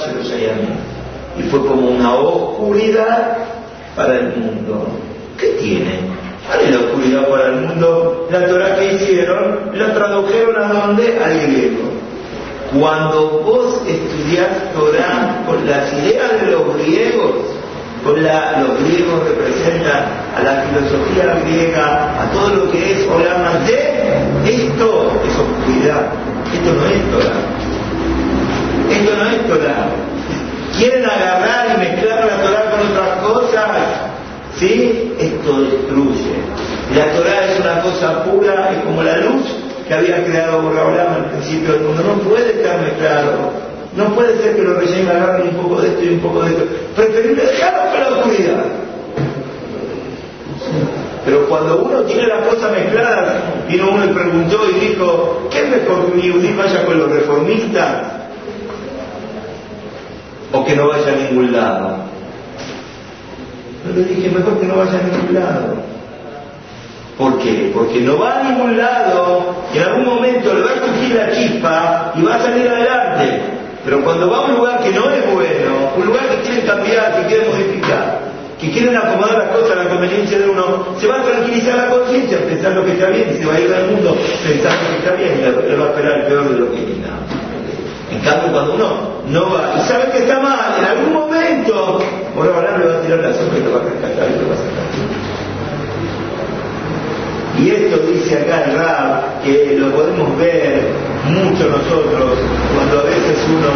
Y 1.38 1.42
fue 1.44 1.64
como 1.64 1.88
una 1.88 2.14
oscuridad 2.14 3.36
para 3.94 4.18
el 4.18 4.36
mundo. 4.36 4.88
¿Qué 5.38 5.50
tiene? 5.60 6.00
¿Cuál 6.46 6.60
es 6.60 6.70
la 6.70 6.78
oscuridad 6.78 7.28
para 7.28 7.46
el 7.48 7.56
mundo? 7.56 8.28
La 8.30 8.46
Torah 8.46 8.76
que 8.76 8.94
hicieron, 8.94 9.70
la 9.74 9.92
tradujeron 9.92 10.62
a 10.62 10.68
dónde? 10.68 11.18
Al 11.22 11.40
griego. 11.40 11.90
Cuando 12.78 13.40
vos 13.40 13.80
estudiás 13.86 14.48
Torah 14.74 15.42
con 15.46 15.66
las 15.66 15.92
ideas 15.92 16.40
de 16.40 16.50
los 16.52 16.76
griegos, 16.76 17.34
con 18.04 18.22
la, 18.22 18.60
los 18.60 18.84
griegos 18.84 19.28
representan 19.28 20.04
a 20.36 20.42
la 20.42 20.62
filosofía 20.62 21.42
griega, 21.44 22.22
a 22.22 22.30
todo 22.30 22.48
lo 22.50 22.70
que 22.70 22.92
es 22.92 22.98
de 22.98 24.54
esto 24.54 25.12
es 25.26 25.34
oscuridad, 25.38 26.06
esto 26.52 26.72
no 26.72 26.86
es 26.86 27.10
Torah. 27.10 27.42
Esto 28.90 29.16
no 29.16 29.30
es 29.30 29.48
Torah. 29.48 29.88
Quieren 30.78 31.04
agarrar 31.04 31.74
y 31.74 31.78
mezclar 31.80 32.26
la 32.26 32.42
Torah 32.42 32.70
con 32.70 32.80
otras 32.90 33.18
cosas 33.24 33.68
¿Sí? 34.58 35.12
Esto 35.18 35.60
destruye. 35.60 36.32
La 36.94 37.12
Torah 37.12 37.44
es 37.46 37.60
una 37.60 37.82
cosa 37.82 38.24
pura, 38.24 38.70
es 38.72 38.84
como 38.84 39.02
la 39.02 39.18
luz 39.18 39.42
que 39.86 39.94
había 39.94 40.24
creado 40.24 40.62
Borraolam 40.62 41.14
al 41.14 41.24
principio 41.30 41.74
del 41.74 41.82
mundo. 41.82 42.02
No 42.02 42.14
puede 42.28 42.52
estar 42.52 42.80
mezclado. 42.80 43.66
No 43.96 44.14
puede 44.14 44.36
ser 44.42 44.56
que 44.56 44.62
los 44.62 44.76
reyes 44.76 45.08
agarren 45.08 45.48
un 45.48 45.62
poco 45.62 45.80
de 45.80 45.88
esto 45.88 46.04
y 46.04 46.08
un 46.08 46.20
poco 46.20 46.42
de 46.42 46.50
esto. 46.50 46.64
Preferible 46.94 47.42
dejarlo 47.42 47.92
para 47.92 48.10
la 48.10 48.16
oscuridad. 48.18 48.64
Pero 51.24 51.48
cuando 51.48 51.82
uno 51.82 52.02
tiene 52.02 52.26
las 52.28 52.46
cosas 52.46 52.72
mezcladas, 52.72 53.36
vino 53.68 53.90
uno 53.90 54.04
y 54.04 54.08
preguntó 54.08 54.60
y 54.70 54.86
dijo, 54.86 55.48
¿qué 55.50 55.64
es 55.64 55.70
mejor 55.70 56.12
que 56.12 56.30
un 56.30 56.56
vaya 56.56 56.84
con 56.84 56.98
los 56.98 57.10
reformistas? 57.10 58.02
¿O 60.52 60.64
que 60.64 60.76
no 60.76 60.88
vaya 60.88 61.12
a 61.12 61.16
ningún 61.16 61.52
lado? 61.52 62.15
Le 63.94 64.04
dije, 64.04 64.30
mejor 64.30 64.58
que 64.60 64.66
no 64.66 64.76
vaya 64.76 64.98
a 64.98 65.02
ningún 65.02 65.34
lado. 65.34 65.76
¿Por 67.18 67.38
qué? 67.38 67.70
Porque 67.72 68.00
no 68.00 68.18
va 68.18 68.40
a 68.40 68.42
ningún 68.42 68.76
lado 68.76 69.54
y 69.72 69.78
en 69.78 69.84
algún 69.84 70.04
momento 70.04 70.52
le 70.52 70.60
va 70.60 70.70
a 70.70 70.86
surgir 70.86 71.14
la 71.16 71.32
chispa 71.32 72.12
y 72.14 72.22
va 72.22 72.34
a 72.34 72.40
salir 72.40 72.68
adelante. 72.68 73.40
Pero 73.84 74.02
cuando 74.02 74.28
va 74.28 74.38
a 74.38 74.40
un 74.42 74.56
lugar 74.56 74.82
que 74.82 74.90
no 74.90 75.10
es 75.10 75.24
bueno, 75.32 75.92
un 75.96 76.06
lugar 76.06 76.28
que 76.28 76.36
quieren 76.42 76.66
cambiar, 76.66 77.16
que 77.16 77.26
quieren 77.28 77.48
modificar, 77.48 78.20
que 78.60 78.70
quieren 78.70 78.96
acomodar 78.96 79.38
las 79.38 79.48
cosas 79.48 79.78
a 79.78 79.84
la 79.84 79.88
conveniencia 79.88 80.38
de 80.38 80.48
uno, 80.48 80.86
se 80.98 81.06
va 81.06 81.20
a 81.20 81.22
tranquilizar 81.22 81.76
la 81.76 81.88
conciencia 81.88 82.38
pensando 82.46 82.84
que 82.84 82.92
está 82.92 83.08
bien 83.08 83.30
y 83.32 83.38
se 83.38 83.46
va 83.46 83.54
a 83.54 83.60
ir 83.60 83.72
al 83.72 83.90
mundo 83.90 84.16
pensando 84.46 84.78
que 84.90 84.96
está 84.98 85.12
bien 85.14 85.38
y 85.38 85.70
le 85.70 85.76
va 85.76 85.86
a 85.86 85.88
esperar 85.88 86.20
el 86.20 86.26
peor 86.26 86.48
de 86.50 86.58
lo 86.58 86.70
que 86.72 86.80
viene. 86.80 87.06
En 88.10 88.20
cambio, 88.20 88.52
cuando 88.52 88.74
uno 88.74 88.86
no 89.26 89.52
va 89.52 89.74
y 89.76 89.80
sabe 89.88 90.10
que 90.12 90.18
está 90.18 90.38
mal, 90.38 90.76
en 90.78 90.84
algún 90.84 91.12
momento, 91.12 91.98
por 92.36 92.46
ahora 92.46 92.78
le 92.78 92.86
va 92.86 92.94
a 92.98 93.00
tirar 93.00 93.18
la 93.18 93.32
sombra 93.32 93.58
y 93.58 93.62
lo 93.62 93.72
va 93.72 93.80
a 93.80 93.84
rescatar 93.84 94.28
y 94.30 94.42
lo 94.42 94.48
va 94.48 94.54
a 94.54 94.58
sacar. 94.58 95.26
Y 97.58 97.70
esto 97.70 97.96
dice 98.06 98.38
acá 98.38 98.64
el 98.64 98.78
rap, 98.78 99.42
que 99.42 99.76
lo 99.78 99.90
podemos 99.90 100.36
ver 100.38 100.92
mucho 101.26 101.68
nosotros, 101.68 102.38
cuando 102.76 103.00
a 103.00 103.02
veces 103.04 103.38
uno 103.48 103.72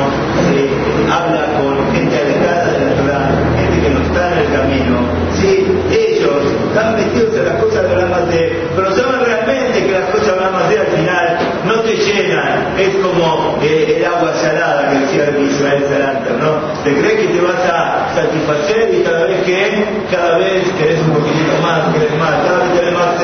eh, 0.54 0.68
habla 1.10 1.46
con 1.58 1.94
gente 1.94 2.16
alejada 2.16 2.72
de 2.72 2.86
la 2.86 2.94
Torah, 3.02 3.30
gente 3.56 3.82
que 3.82 3.90
no 3.90 4.02
está 4.02 4.32
en 4.32 4.38
el 4.38 4.52
camino. 4.52 4.98
Sí, 5.40 5.66
ellos 5.90 6.44
están 6.68 6.94
metidos 6.94 7.34
en 7.34 7.44
las 7.46 7.56
cosas 7.56 7.88
de 7.88 7.96
la 7.96 8.20
de, 8.26 8.68
pero 8.76 8.94
saben 8.94 9.24
realmente 9.24 9.86
que 9.86 9.92
las 9.92 10.10
cosas 10.10 10.34
de 10.34 10.40
la 10.40 10.82
al 10.82 10.86
final 10.86 11.49
no 11.64 11.80
te 11.80 11.94
llenan, 11.96 12.78
es 12.78 12.94
como 12.96 13.58
eh, 13.62 13.96
el 13.98 14.04
agua 14.04 14.32
salada 14.34 14.90
que 14.90 15.00
lógica 15.00 15.24
de 15.26 15.36
que 15.36 15.42
Israel 15.44 15.84
Salanter, 15.88 16.32
¿no? 16.32 16.82
Te 16.84 16.94
crees 16.94 17.20
que 17.20 17.26
te 17.34 17.40
vas 17.40 17.60
a 17.68 18.14
satisfacer 18.14 18.94
y 18.94 19.02
cada 19.02 19.26
vez 19.26 19.42
que, 19.44 19.84
cada 20.10 20.38
vez 20.38 20.64
querés 20.78 21.00
un 21.00 21.14
poquitito 21.14 21.62
más, 21.62 21.92
querés 21.94 22.18
más, 22.18 22.30
cada 22.46 22.58
vez 22.64 22.78
querés 22.78 22.94
más 22.94 23.14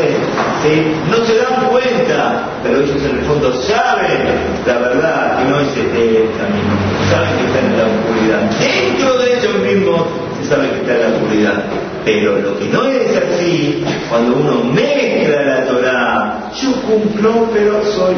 ¿sí? 0.62 0.94
No 1.10 1.24
se 1.24 1.36
dan 1.36 1.68
cuenta, 1.70 2.44
pero 2.62 2.80
ellos 2.80 3.02
en 3.02 3.18
el 3.18 3.24
fondo 3.24 3.52
saben 3.62 4.56
la 4.66 4.78
verdad 4.78 5.38
que 5.38 5.44
no 5.44 5.60
es 5.60 5.68
este 5.68 6.28
camino, 6.36 6.74
saben 7.10 7.30
que 7.38 7.46
están 7.46 7.66
en 7.66 7.78
la 7.78 7.84
oscuridad. 7.84 8.40
Dentro 8.58 9.18
de 9.18 9.38
ellos 9.38 9.58
mismos 9.60 10.25
se 10.42 10.48
sabe 10.48 10.70
que 10.70 10.76
está 10.76 10.94
en 10.94 11.00
la 11.00 11.16
oscuridad. 11.16 11.64
Pero 12.04 12.38
lo 12.38 12.58
que 12.58 12.68
no 12.68 12.84
es 12.86 13.16
así, 13.16 13.84
cuando 14.08 14.36
uno 14.36 14.64
mezcla 14.64 15.42
la 15.42 15.66
Torah, 15.66 16.52
yo 16.60 16.72
cumplo, 16.82 17.48
pero 17.52 17.84
soy 17.84 18.14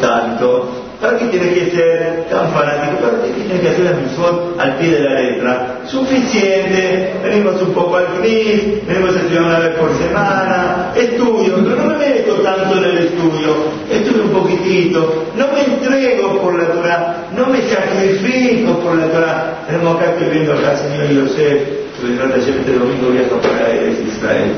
tanto. 0.00 0.87
¿Para 1.00 1.16
qué 1.16 1.26
tiene 1.26 1.54
que 1.54 1.70
ser 1.70 2.26
tan 2.28 2.50
fanático? 2.50 2.96
¿Para 3.02 3.22
qué 3.22 3.30
tiene 3.30 3.60
que 3.60 3.68
hacer 3.68 3.84
la 3.84 3.92
misión 3.92 4.54
al 4.58 4.76
pie 4.78 4.90
de 4.90 5.00
la 5.00 5.20
letra? 5.20 5.80
Suficiente, 5.86 7.14
venimos 7.22 7.62
un 7.62 7.72
poco 7.72 7.96
al 7.96 8.06
CNIS, 8.16 8.84
venimos 8.84 9.14
a 9.14 9.18
estudiar 9.20 9.44
una 9.44 9.58
vez 9.60 9.76
por 9.76 9.96
semana, 9.96 10.92
estudio, 10.96 11.54
pero 11.54 11.76
no 11.76 11.84
me 11.86 11.98
meto 11.98 12.34
tanto 12.42 12.78
en 12.78 12.84
el 12.84 12.98
estudio, 12.98 13.54
estudio 13.88 14.24
un 14.24 14.30
poquitito, 14.30 15.26
no 15.36 15.46
me 15.52 15.72
entrego 15.72 16.42
por 16.42 16.58
la 16.58 16.66
Torah, 16.72 17.28
no 17.36 17.46
me 17.46 17.62
sacrifico 17.62 18.80
por 18.80 18.96
la 18.96 19.06
Torah. 19.06 19.64
Tenemos 19.68 19.96
acá, 19.96 20.10
estoy 20.10 20.30
viendo 20.30 20.52
acá 20.54 20.76
señor 20.78 21.10
Yosef, 21.10 21.62
que 22.00 22.06
vendrá 22.06 22.36
este 22.36 22.72
domingo 22.72 23.10
viaja 23.10 23.40
para 23.40 23.72
Israel. 23.72 24.50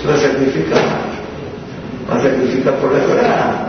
Se 0.00 0.06
va 0.06 0.14
a 0.14 0.18
sacrificar, 0.18 0.82
va 2.08 2.16
a 2.16 2.22
sacrificar 2.22 2.74
por 2.74 2.92
la 2.92 3.00
Torah. 3.00 3.66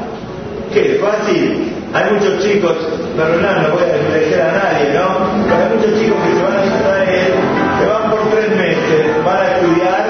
¿Qué? 0.72 1.00
¿Fácil? 1.02 1.76
Hay 1.96 2.12
muchos 2.12 2.44
chicos, 2.44 2.76
pero 3.16 3.30
no, 3.40 3.72
voy 3.72 3.84
a 3.84 4.20
decir 4.20 4.42
a 4.42 4.52
nadie, 4.52 4.92
¿no? 4.92 5.32
Pero 5.48 5.56
hay 5.56 5.70
muchos 5.78 5.98
chicos 5.98 6.18
que 6.28 6.36
se 6.36 6.44
van 6.44 6.58
a 6.60 6.66
Israel, 6.66 7.34
se 7.80 7.86
van 7.88 8.12
por 8.12 8.20
tres 8.32 8.50
meses, 8.50 9.24
van 9.24 9.38
a 9.38 9.56
estudiar 9.56 10.06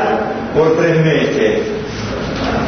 por 0.56 0.77
tres 0.77 0.98
meses. 1.06 1.62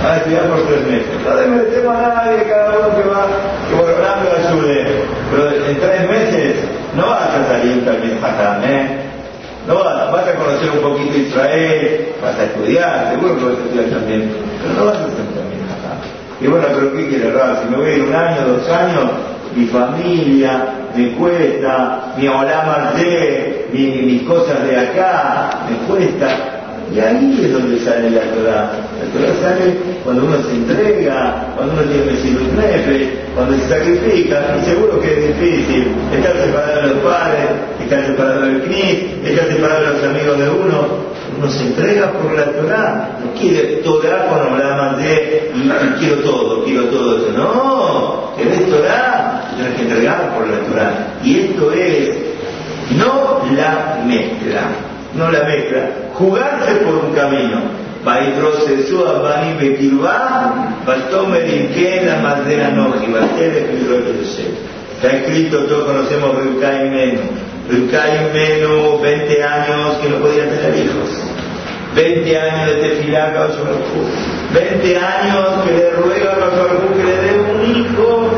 Van 0.03 0.13
a 0.13 0.17
estudiar 0.17 0.43
por 0.43 0.61
tres 0.67 0.81
meses. 0.85 1.09
No 1.25 1.35
desmerecemos 1.35 1.95
a 1.97 2.07
nadie, 2.13 2.43
cada 2.43 2.77
uno 2.77 2.95
que 2.95 3.09
va, 3.09 3.25
que 3.67 3.75
por 3.75 3.89
lo 3.89 4.49
ayude. 4.49 4.85
Pero 5.31 5.65
en 5.65 5.79
tres 5.79 6.09
meses 6.09 6.55
no 6.95 7.07
vas 7.07 7.33
a 7.33 7.47
salir 7.47 7.73
un 7.73 7.85
Talmud 7.85 8.69
¿eh? 8.69 8.87
No 9.67 9.83
vas, 9.83 10.11
vas 10.11 10.27
a 10.27 10.35
conocer 10.35 10.69
un 10.69 10.79
poquito 10.79 11.17
Israel, 11.17 12.13
vas 12.21 12.37
a 12.37 12.43
estudiar, 12.43 13.09
seguro 13.09 13.35
que 13.35 13.45
vas 13.45 13.53
a 13.53 13.63
estudiar 13.63 13.85
también, 13.89 14.31
pero 14.61 14.73
no 14.75 14.85
vas 14.85 14.97
a 14.97 15.09
ser 15.09 15.21
un 15.25 15.37
y 16.39 16.45
bueno, 16.45 16.67
pero 16.69 16.91
Si 17.61 17.69
me 17.69 17.77
voy 17.77 17.89
ir 17.91 18.03
un 18.03 18.15
año, 18.15 18.47
dos 18.47 18.69
años, 18.69 19.11
mi 19.55 19.65
familia 19.67 20.65
me 20.95 21.11
cuesta, 21.11 22.13
mi 22.17 22.27
hola 22.27 22.93
mi, 23.71 23.79
mis 23.79 24.23
cosas 24.23 24.67
de 24.67 24.77
acá 24.77 25.65
me 25.69 25.77
cuesta. 25.87 26.27
Y 26.93 26.99
ahí 26.99 27.41
es 27.43 27.51
donde 27.51 27.79
sale 27.79 28.09
la 28.09 28.21
Torah. 28.21 28.71
La 28.99 29.11
Torah 29.11 29.33
sale 29.41 29.75
cuando 30.03 30.23
uno 30.25 30.37
se 30.37 30.51
entrega, 30.53 31.53
cuando 31.55 31.73
uno 31.73 31.83
tiene 31.83 32.39
un 32.39 32.55
nefe, 32.55 33.09
cuando 33.35 33.57
se 33.57 33.67
sacrifica. 33.67 34.55
Y 34.61 34.65
seguro 34.69 34.99
que 35.01 35.11
es 35.11 35.27
difícil 35.27 35.91
estar 36.15 36.33
separado 36.37 36.81
de 36.81 36.93
los 36.93 37.03
padres, 37.03 37.45
estar 37.83 38.05
separado 38.05 38.41
del 38.41 38.61
CNIS, 38.61 39.25
estar 39.25 39.47
separado 39.47 39.81
de 39.81 39.93
los 39.93 40.03
amigos 40.03 40.39
de 40.39 40.49
uno 40.49 41.07
uno 41.37 41.49
se 41.49 41.63
entrega 41.63 42.11
por 42.13 42.33
la 42.33 42.45
Torah, 42.51 43.17
no 43.23 43.39
quiere 43.39 43.77
Torah 43.83 44.27
con 44.27 44.51
más 44.51 44.97
de 44.97 45.51
y, 45.53 45.99
quiero 45.99 46.15
todo, 46.21 46.63
quiero 46.63 46.85
todo 46.85 47.17
eso. 47.17 47.37
No, 47.37 48.33
querés 48.37 48.69
Torah, 48.69 49.51
tienes 49.55 49.75
que 49.75 49.81
entregar 49.83 50.35
por 50.35 50.47
la 50.47 50.57
Torah. 50.59 51.17
Y 51.23 51.39
esto 51.39 51.71
es 51.73 52.09
no 52.97 53.43
la 53.55 54.01
mezcla, 54.05 54.61
no 55.13 55.31
la 55.31 55.43
mezcla, 55.43 55.89
jugarse 56.13 56.71
por 56.85 56.95
un 57.05 57.13
camino. 57.13 57.87
Está 64.95 65.15
escrito, 65.15 65.59
todos 65.65 65.85
conocemos 65.85 66.43
Rukai 66.43 66.89
Menu. 66.89 67.21
Rukai 67.69 68.33
Menu, 68.33 68.99
20 68.99 69.43
años 69.43 69.97
que 69.97 70.09
no 70.09 70.17
podía. 70.17 70.36
20 71.97 72.39
años 72.39 72.67
de 72.67 72.75
tefilá 72.75 73.25
a 73.25 73.47
20 74.53 74.97
años 74.97 75.63
que 75.65 75.71
le 75.71 75.89
ruega 75.93 76.31
a 76.31 76.95
que 76.95 77.03
le 77.03 77.17
dé 77.17 77.31
un 77.39 77.75
hijo, 77.75 78.29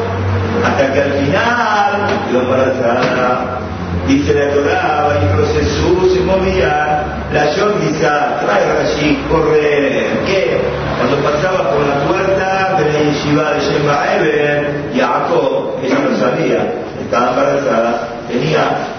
hasta 0.66 0.94
que 0.94 1.02
al 1.02 1.12
final 1.12 1.92
lo 2.32 2.40
embarazada. 2.40 3.60
Dice 4.08 4.34
la 4.34 4.50
Torah, 4.54 5.20
y 5.22 5.60
Jesús 5.60 6.14
se 6.14 6.22
movía, 6.22 7.04
la 7.34 7.54
Yomisa, 7.54 8.40
trae 8.40 8.64
allí, 8.82 9.22
corre, 9.30 10.08
¿qué? 10.26 10.58
Cuando 10.98 11.18
pasaba 11.18 11.70
por 11.70 11.86
la 11.86 11.96
puerta 12.08 12.78
de 12.80 12.94
la 12.94 13.12
yeshiva 13.12 13.52
de 13.52 13.60
Shemba 13.60 14.16
Eber, 14.16 14.84
Jacob, 14.96 15.76
ella 15.84 16.00
no 16.00 16.18
sabía, 16.18 16.74
estaba 17.04 17.30
embarazada, 17.32 18.08
tenía 18.30 18.99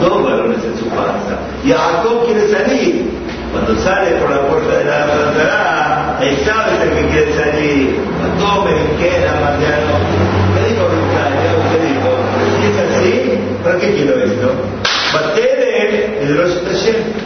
dos 0.00 0.22
varones 0.22 0.58
en 0.64 0.78
su 0.78 0.88
panza. 0.88 1.38
Jacob 1.64 2.26
quiere 2.26 2.48
salir, 2.48 3.10
cuando 3.52 3.76
sale 3.82 4.10
por 4.16 4.30
la 4.30 4.42
puerta 4.42 4.78
de 4.78 4.84
la 4.84 5.06
Torah, 5.06 6.18
él 6.20 6.36
sabe 6.44 6.72
que 6.94 7.08
quiere 7.08 7.32
salir. 7.34 7.96
Tome, 8.38 8.72
queda, 8.98 9.32
Mariano. 9.40 9.96
¿Qué 10.54 10.72
dijo 10.72 10.88
¿Qué 11.70 11.78
dijo? 11.86 12.10
Si 12.60 12.66
es 12.66 12.76
así, 12.78 13.38
¿para 13.62 13.78
qué 13.78 13.94
quiero 13.94 14.18
esto? 14.22 14.52
El 15.86 16.36
Rosh 16.36 16.56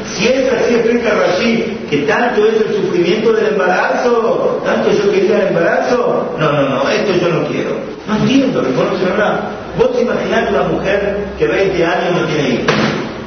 si 0.04 0.28
es 0.28 0.52
así, 0.52 0.74
explica 0.74 1.10
Rashi, 1.14 1.78
que 1.88 1.98
tanto 1.98 2.46
es 2.46 2.54
el 2.54 2.74
sufrimiento 2.76 3.32
del 3.32 3.48
embarazo, 3.48 4.60
tanto 4.64 4.90
yo 4.90 5.10
quería 5.10 5.42
el 5.42 5.48
embarazo, 5.48 6.34
no, 6.38 6.52
no, 6.52 6.68
no, 6.68 6.88
esto 6.88 7.12
yo 7.20 7.28
no 7.28 7.46
quiero. 7.46 7.70
No 8.06 8.16
entiendo, 8.16 8.60
reconoce 8.60 9.04
verdad. 9.04 9.40
Vos 9.78 9.90
imaginate 10.00 10.50
una 10.50 10.64
mujer 10.64 11.16
que 11.38 11.46
20 11.46 11.84
años 11.84 12.20
no 12.20 12.26
tiene 12.26 12.48
hijos, 12.50 12.74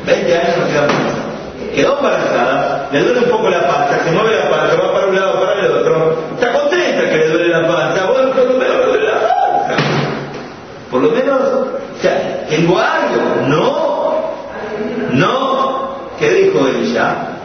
20 0.06 0.38
años 0.38 0.58
no 0.60 0.68
queda 0.68 0.82
embarazada 0.82 1.34
quedó 1.74 1.98
embarazada, 1.98 2.90
le 2.92 3.00
duele 3.04 3.20
un 3.22 3.30
poco 3.30 3.50
la 3.50 3.68
panza, 3.68 4.04
se 4.04 4.12
mueve 4.12 4.33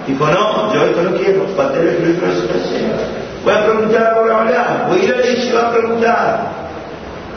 Dijo, 0.08 0.26
no, 0.26 0.72
yo 0.72 0.84
esto 0.86 1.02
no 1.02 1.16
quiero, 1.18 1.44
para 1.54 1.74
el 1.74 2.02
libro 2.02 2.28
Voy 3.44 3.52
a 3.52 3.66
preguntar 3.66 4.14
por 4.14 4.32
hablar, 4.32 4.86
voy 4.88 5.00
a 5.00 5.04
ir 5.04 5.14
a 5.14 5.44
y 5.44 5.52
va 5.52 5.68
a 5.68 5.72
preguntar. 5.72 6.58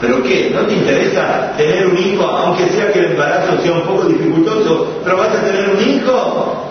¿Pero 0.00 0.22
qué? 0.22 0.50
¿No 0.54 0.62
te 0.62 0.72
interesa 0.72 1.52
tener 1.56 1.86
un 1.86 1.98
hijo, 1.98 2.24
aunque 2.24 2.68
sea 2.70 2.90
que 2.90 2.98
el 2.98 3.12
embarazo 3.12 3.60
sea 3.62 3.72
un 3.72 3.82
poco 3.82 4.04
dificultoso, 4.06 5.00
pero 5.04 5.18
vas 5.18 5.28
a 5.28 5.42
tener 5.42 5.68
un 5.68 5.80
hijo? 5.80 6.66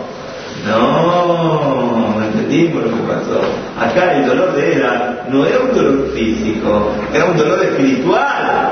No, 0.68 2.18
no 2.18 2.24
entendimos 2.24 2.84
lo 2.84 2.90
que 2.90 3.04
pasó. 3.04 3.42
Acá 3.80 4.18
el 4.18 4.26
dolor 4.26 4.54
de 4.54 4.76
ella 4.76 5.24
no 5.30 5.46
era 5.46 5.60
un 5.60 5.74
dolor 5.74 6.12
físico, 6.14 6.92
era 7.14 7.26
un 7.26 7.38
dolor 7.38 7.64
espiritual. 7.64 8.71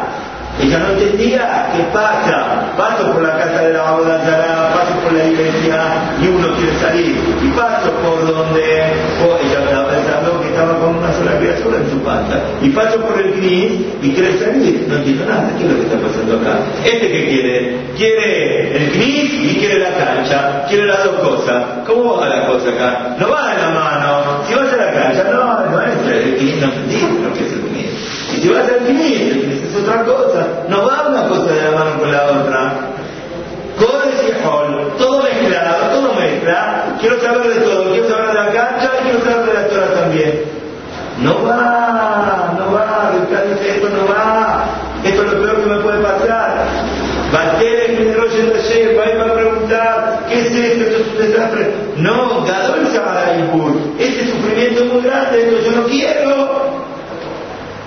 Ella 0.60 0.80
no 0.80 0.90
entendía 0.92 1.72
qué 1.76 1.84
pasa. 1.94 2.76
Paso 2.78 3.12
por 3.14 3.22
la 3.22 3.38
casa 3.38 3.62
de 3.62 3.74
la 3.74 3.84
Babodazara, 3.84 4.74
paso 4.74 4.94
por 5.04 5.14
la 5.14 5.26
iglesia 5.26 5.80
y 6.22 6.28
uno 6.28 6.56
quiere 6.56 6.78
salir. 6.80 7.16
Y 7.42 7.48
paso 7.52 7.92
por 8.04 8.28
donde 8.28 8.60
ella 8.60 9.60
estaba 9.64 9.88
pensando 9.88 10.42
que 10.42 10.48
estaba 10.48 10.80
con 10.80 10.96
una 10.98 11.14
sola 11.14 11.38
criatura 11.40 11.78
en 11.78 11.90
su 11.90 12.00
panza. 12.00 12.40
Y 12.62 12.70
paso 12.70 13.00
por 13.00 13.20
el 13.20 13.34
CNIS 13.34 13.72
y 14.02 14.12
quiere 14.14 14.38
salir. 14.38 14.86
No 14.88 14.96
entiendo 14.96 15.26
nada. 15.26 15.50
¿Qué 15.58 15.64
es 15.64 15.72
lo 15.72 15.76
que 15.78 15.84
está 15.84 15.98
pasando 15.98 16.40
acá? 16.40 16.60
¿Este 16.84 17.12
qué 17.12 17.28
quiere? 17.30 17.78
Quiere 17.98 18.78
el 18.78 18.92
CNIS 18.92 19.34
y 19.52 19.56
quiere 19.60 19.80
la 19.80 19.92
cancha. 19.92 20.66
Quiere 20.68 20.86
las 20.86 21.04
dos 21.04 21.20
cosas. 21.20 21.64
¿Cómo 21.86 22.18
va 22.18 22.28
la 22.28 22.46
cosa 22.48 22.70
acá? 22.70 23.16
No 23.18 23.30
va 23.30 23.54
de 23.54 23.62
la 23.62 23.70
mano. 23.70 24.44
Si 24.48 24.54
vas 24.54 24.74
a 24.74 24.76
la 24.76 24.92
cancha, 24.92 25.24
no, 25.32 25.72
no 25.72 25.82
es 25.82 25.94
el 26.08 26.38
CNIS. 26.38 26.62
No 26.62 26.74
entiende 26.74 27.24
lo 27.24 27.34
que 27.34 27.46
es 27.46 27.54
el 27.54 27.62
CNIS. 27.62 28.36
Y 28.36 28.42
si 28.42 28.50
vas 28.50 28.70
al 28.70 28.86
CNIS, 28.86 29.59
es 29.70 29.84
otra 29.84 30.04
cosa. 30.04 30.48
No 30.68 30.86
va 30.86 31.08
una 31.08 31.28
cosa 31.28 31.52
de 31.52 31.62
la 31.62 31.72
mano 31.72 32.00
con 32.00 32.12
la 32.12 32.26
otra. 32.26 32.74
Codes 33.78 34.24
y 34.28 34.46
hall, 34.46 34.94
todo 34.98 35.24
mezclado, 35.24 35.90
todo 35.92 36.14
mezcla. 36.14 36.96
Quiero 37.00 37.22
saber 37.22 37.54
de 37.54 37.62
todo, 37.62 37.92
quiero 37.92 38.10
saber 38.10 38.28
de 38.28 38.34
la 38.34 38.46
cancha 38.48 38.92
y 39.00 39.04
quiero 39.04 39.24
saber 39.24 39.46
de 39.46 39.54
la 39.54 39.68
Torah 39.68 39.94
también. 40.02 40.42
No 41.22 41.44
va, 41.44 42.54
no 42.58 42.74
va, 42.74 43.12
dice 43.14 43.76
esto 43.76 43.90
no 43.90 44.08
va, 44.08 44.64
esto 45.04 45.24
es 45.24 45.34
lo 45.34 45.42
peor 45.42 45.62
que 45.62 45.70
me 45.70 45.80
puede 45.80 46.00
pasar. 46.00 46.66
Bater 47.32 47.92
en 47.92 47.98
el 47.98 48.14
de 48.14 48.96
va 48.96 49.04
a 49.04 49.10
ir 49.12 49.22
a 49.22 49.34
preguntar, 49.34 50.20
¿qué 50.28 50.40
es 50.40 50.52
esto? 50.52 50.84
Esto 50.84 50.98
es 50.98 51.08
un 51.08 51.18
desastre. 51.18 51.74
No, 51.98 52.44
Gadol 52.46 52.88
Shabaraipur, 52.92 53.74
este 54.00 54.32
sufrimiento 54.32 54.84
es 54.84 54.94
muy 54.94 55.02
grande, 55.04 55.42
esto 55.42 55.70
yo 55.70 55.82
no 55.82 55.88
quiero. 55.88 56.80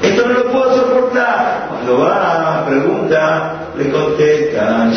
Esto 0.03 0.27
no 0.27 0.35
lo 0.35 0.51
puedo 0.51 0.77
soportar. 0.77 1.69
Va, 1.91 2.65
pregunta 2.67 3.63
le 3.77 3.91
contestan, 3.91 4.93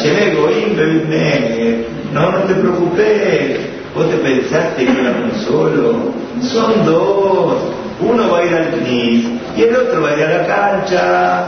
no, 2.13 2.31
no 2.31 2.37
te 2.39 2.53
preocupes, 2.53 3.59
vos 3.95 4.09
te 4.09 4.17
pensaste 4.17 4.85
que 4.85 4.91
era 4.91 5.11
uno 5.11 5.33
solo, 5.45 6.11
son 6.41 6.85
dos, 6.85 7.55
uno 7.99 8.29
va 8.31 8.37
a 8.37 8.45
ir 8.45 8.53
al 8.53 8.71
CNIS 8.71 9.25
y 9.57 9.63
el 9.63 9.75
otro 9.75 10.01
va 10.03 10.09
a 10.09 10.15
ir 10.15 10.23
a 10.23 10.29
la 10.29 10.47
cancha, 10.47 11.43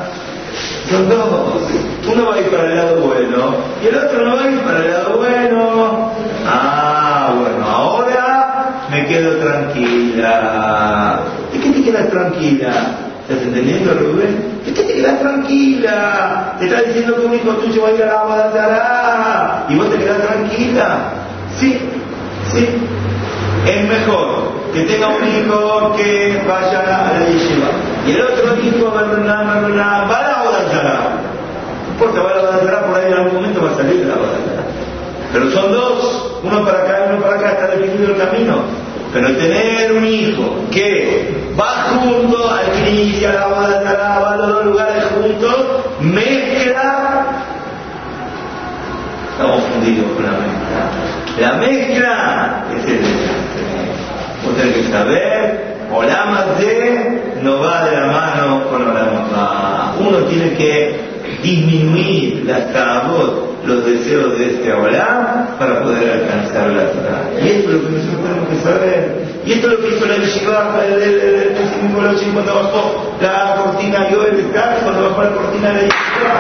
son 0.90 1.08
dos, 1.08 1.62
uno 2.12 2.30
va 2.30 2.36
a 2.36 2.40
ir 2.40 2.48
para 2.48 2.66
el 2.66 2.76
lado 2.76 3.02
bueno 3.02 3.56
y 3.84 3.88
el 3.88 3.96
otro 3.96 4.26
no 4.26 4.36
va 4.38 4.44
a 4.44 4.52
ir 4.52 4.60
para 4.62 4.80
el 4.80 4.92
lado 4.92 5.18
bueno, 5.18 6.12
ah, 6.48 7.36
bueno, 7.40 7.66
ahora 7.66 8.88
me 8.90 9.06
quedo 9.06 9.38
tranquila, 9.38 11.20
¿de 11.54 11.60
qué 11.60 11.70
te 11.70 11.84
quedas 11.84 12.10
tranquila? 12.10 12.72
¿Estás 13.28 13.44
entendiendo, 13.44 13.94
Rubén? 13.94 14.62
Que 14.64 14.72
te 14.72 14.88
quedas 14.88 15.20
tranquila. 15.20 16.56
Te 16.60 16.66
está 16.66 16.82
diciendo 16.84 17.14
que 17.14 17.26
un 17.26 17.34
hijo 17.36 17.52
tuyo 17.58 17.82
va 17.82 17.90
a 17.90 17.92
ir 17.92 18.04
a 18.04 18.06
la 18.06 18.22
agua 18.22 19.66
y 19.68 19.76
vos 19.76 19.90
te 19.92 19.98
quedas 19.98 20.22
tranquila. 20.22 20.98
Sí, 21.60 21.78
sí. 22.54 22.70
Es 23.66 23.90
mejor 23.90 24.54
que 24.74 24.84
tenga 24.84 25.08
un 25.10 25.28
hijo 25.28 25.94
que 25.98 26.42
vaya 26.48 26.80
a 26.80 27.20
la 27.20 27.26
yeshiva. 27.26 27.68
Y 28.08 28.12
el 28.12 28.22
otro 28.22 28.56
hijo, 28.64 28.94
va 28.94 29.02
a 29.02 29.04
la 29.04 29.42
agua 29.42 30.60
Porque 32.00 32.20
va 32.20 32.32
a 32.32 32.36
la 32.36 32.78
agua 32.78 32.88
por 32.88 32.98
ahí 32.98 33.12
en 33.12 33.14
algún 33.14 33.34
momento 33.34 33.62
va 33.62 33.72
a 33.72 33.76
salir 33.76 34.00
de 34.00 34.06
la 34.06 34.14
agua 34.14 34.28
Pero 35.34 35.52
son 35.52 35.74
dos, 35.74 36.40
uno 36.44 36.66
para 36.66 36.80
acá 36.80 37.00
y 37.04 37.14
uno 37.14 37.22
para 37.22 37.36
acá, 37.36 37.52
está 37.52 37.76
definido 37.76 38.14
el 38.14 38.18
camino. 38.18 38.88
Pero 39.12 39.36
tener 39.36 39.92
un 39.92 40.06
hijo 40.06 40.60
que 40.72 41.52
va 41.60 41.88
junto 41.90 42.37
mezcla, 46.14 47.26
estamos 49.32 49.64
fundidos 49.64 50.12
con 50.14 50.24
la 50.24 50.32
mezcla. 50.32 50.58
La 51.40 51.54
mezcla 51.54 52.64
es 52.76 52.86
el 52.86 53.00
desastre. 53.00 53.64
Vos 54.44 54.58
tenés 54.58 54.76
que 54.76 54.92
saber, 54.92 55.78
más 55.92 56.60
de 56.60 57.22
no 57.44 57.60
va 57.60 57.86
de 57.86 57.96
la 57.96 58.08
mano 58.08 58.70
con 58.70 58.86
mamá. 58.86 59.96
Uno 60.00 60.20
tiene 60.26 60.54
que 60.54 61.00
disminuir 61.44 62.44
la 62.46 62.72
tabot 62.72 63.48
los 63.66 63.86
deseos 63.86 64.38
de 64.40 64.52
este 64.52 64.72
Abraham 64.72 65.48
para 65.60 65.84
poder 65.84 66.12
alcanzar 66.12 66.70
la 66.70 66.90
Torah. 66.92 67.30
Y 67.42 67.48
esto 67.48 67.70
es 67.70 67.76
lo 67.76 67.88
que 67.88 67.96
nosotros 67.96 68.24
tenemos 68.24 68.50
que 68.50 68.56
saber. 68.56 69.37
Y 69.48 69.54
esto 69.54 69.68
es 69.68 69.74
lo 69.74 69.80
que 69.80 69.96
hizo 69.96 70.06
la 70.06 70.16
del 70.16 71.56
Nicolás 71.88 72.22
cuando 72.34 72.54
bajó 72.54 73.16
la 73.22 73.56
cortina 73.64 74.10
Yoel 74.10 74.40
Star, 74.52 74.80
cuando 74.84 75.10
bajó 75.10 75.24
la 75.24 75.32
cortina 75.32 75.70
de 75.70 75.74
la 75.74 75.82
Yeshiva. 75.84 76.36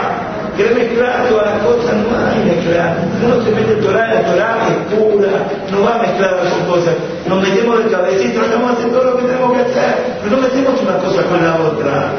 Quiere 0.57 0.75
mezclar 0.75 1.29
todas 1.29 1.45
las 1.45 1.63
cosas, 1.63 1.95
no 2.03 2.17
hay 2.19 2.43
mezclar. 2.43 2.97
Uno 3.23 3.41
se 3.45 3.51
mete 3.51 3.75
Torah, 3.75 4.13
la 4.13 4.21
Torah 4.23 4.57
es 4.67 4.93
pura, 4.93 5.29
no 5.71 5.83
va 5.85 5.95
a 5.95 6.01
mezclar 6.01 6.43
las 6.43 6.53
cosas. 6.67 6.95
Nos 7.27 7.41
metemos 7.47 7.81
de 7.81 7.91
cabeza 7.91 8.23
y 8.25 8.29
tratamos 8.33 8.67
de 8.67 8.73
hacer 8.75 8.91
todo 8.91 9.03
lo 9.05 9.17
que 9.17 9.23
tenemos 9.23 9.53
que 9.53 9.61
hacer, 9.61 9.95
pero 10.21 10.35
no 10.35 10.41
metemos 10.41 10.81
una 10.81 10.97
cosa 10.97 11.23
con 11.23 11.43
la 11.45 11.55
otra. 11.55 12.11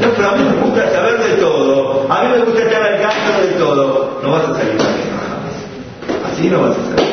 No, 0.00 0.08
pero 0.14 0.28
a 0.30 0.36
mí 0.36 0.44
me 0.44 0.62
gusta 0.62 0.90
saber 0.92 1.18
de 1.18 1.34
todo. 1.42 2.06
A 2.08 2.22
mí 2.22 2.28
me 2.28 2.44
gusta 2.44 2.62
estar 2.62 2.82
al 2.82 3.00
canto 3.00 3.42
de 3.42 3.52
todo. 3.58 4.20
No 4.22 4.30
vas 4.30 4.44
a 4.44 4.54
salir 4.54 4.78
Así 6.30 6.48
no 6.48 6.62
vas 6.62 6.76
a 6.78 6.94
salir. 6.94 7.10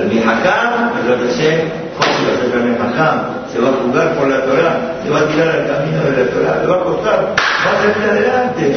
El 0.00 0.08
Mihakam, 0.08 0.69
Roteshem, 1.10 1.68
¿cómo 1.98 2.12
se 2.14 2.22
va 2.24 3.08
a? 3.08 3.48
Se 3.50 3.58
jugar 3.58 4.14
por 4.14 4.28
la 4.28 4.44
Torah, 4.44 4.94
se 5.02 5.10
va 5.10 5.20
a 5.20 5.26
tirar 5.26 5.48
al 5.48 5.66
camino 5.66 6.04
de 6.04 6.24
la 6.24 6.30
Torah, 6.30 6.58
le 6.62 6.66
va 6.68 6.76
a 6.76 6.84
costar, 6.84 7.34
va 7.36 7.70
a 7.72 7.82
salir 7.82 8.10
adelante. 8.10 8.76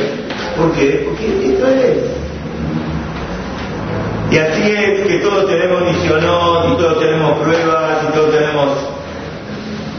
¿Por 0.58 0.72
qué? 0.72 1.06
Porque 1.06 1.54
esto 1.54 1.68
es. 1.68 1.98
Y 4.32 4.38
así 4.40 4.72
es 4.72 5.08
que 5.08 5.20
todos 5.20 5.48
tenemos 5.48 5.84
misionón, 5.84 6.74
y 6.74 6.78
todos 6.78 7.00
tenemos 7.00 7.38
pruebas, 7.40 8.04
y 8.10 8.14
todos 8.14 8.32
tenemos 8.32 8.70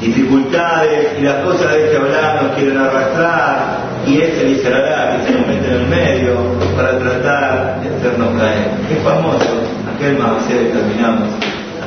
dificultades 0.00 1.18
y 1.18 1.22
las 1.22 1.36
cosas 1.44 1.72
de 1.72 1.84
este 1.84 1.96
hablar 1.96 2.42
nos 2.42 2.52
quieren 2.56 2.76
arrastrar 2.76 3.78
y 4.06 4.20
ese 4.20 4.44
dice 4.44 4.62
que 4.62 5.26
se 5.26 5.38
nos 5.38 5.46
mete 5.46 5.66
en 5.66 5.80
el 5.80 5.86
medio 5.86 6.34
para 6.76 6.98
tratar 6.98 7.80
de 7.80 7.88
hacernos 7.88 8.38
caer. 8.38 8.68
Es 8.90 9.02
famoso, 9.02 9.62
aquel 9.94 10.18
más 10.18 10.46
terminamos, 10.46 11.28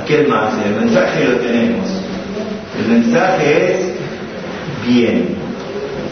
aquel 0.07 0.27
más, 0.29 0.53
el 0.65 0.85
mensaje 0.85 1.25
lo 1.25 1.37
tenemos. 1.39 1.85
El 2.79 2.87
mensaje 2.87 3.73
es 3.73 4.87
bien, 4.87 5.35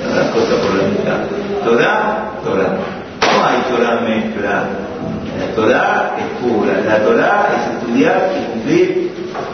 no 0.04 0.16
las 0.16 0.30
cosas 0.32 0.60
por 0.60 0.76
la 0.76 0.88
mitad. 0.90 1.20
Torah, 1.64 2.32
Torah. 2.44 2.78
No 3.22 3.46
hay 3.46 3.62
Torah 3.70 4.02
mezcla. 4.02 4.64
La 5.40 5.56
Torah 5.56 6.16
es 6.18 6.44
pura. 6.44 6.74
La 6.86 7.04
Torah 7.06 7.50
es 7.56 7.74
estudiar 7.74 8.32
y 8.36 8.52
cumplir 8.52 9.06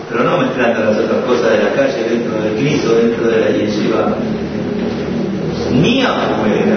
pero 0.09 0.25
no 0.25 0.37
mezclando 0.39 0.83
las 0.83 0.97
otras 0.97 1.23
cosas 1.25 1.51
de 1.51 1.63
la 1.63 1.71
calle 1.71 2.03
dentro 2.03 2.41
del 2.41 2.55
Cristo, 2.55 2.95
dentro 2.95 3.27
de 3.27 3.39
la 3.39 3.47
yeshiva. 3.47 4.15
Ni 5.71 6.01
afuera. 6.01 6.75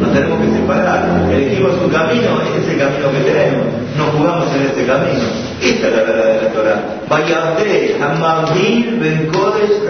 Nos 0.00 0.12
tenemos 0.12 0.38
que 0.40 0.52
separar. 0.52 1.28
Elegimos 1.32 1.72
un 1.82 1.90
camino, 1.90 2.42
este 2.42 2.60
es 2.60 2.68
el 2.68 2.78
camino 2.78 3.10
que 3.10 3.30
tenemos. 3.30 3.66
Nos 3.96 4.08
jugamos 4.10 4.54
en 4.54 4.62
este 4.62 4.86
camino. 4.86 5.49
Esta 5.60 5.88
es 5.88 5.96
la 5.96 6.02
verdad 6.02 6.24
de 6.24 6.42
la 6.42 6.52
Torah. 6.52 6.82
Vayate, 7.08 7.96
Hamamil, 8.00 8.98
Ben 9.00 9.26
Kodesh, 9.32 9.80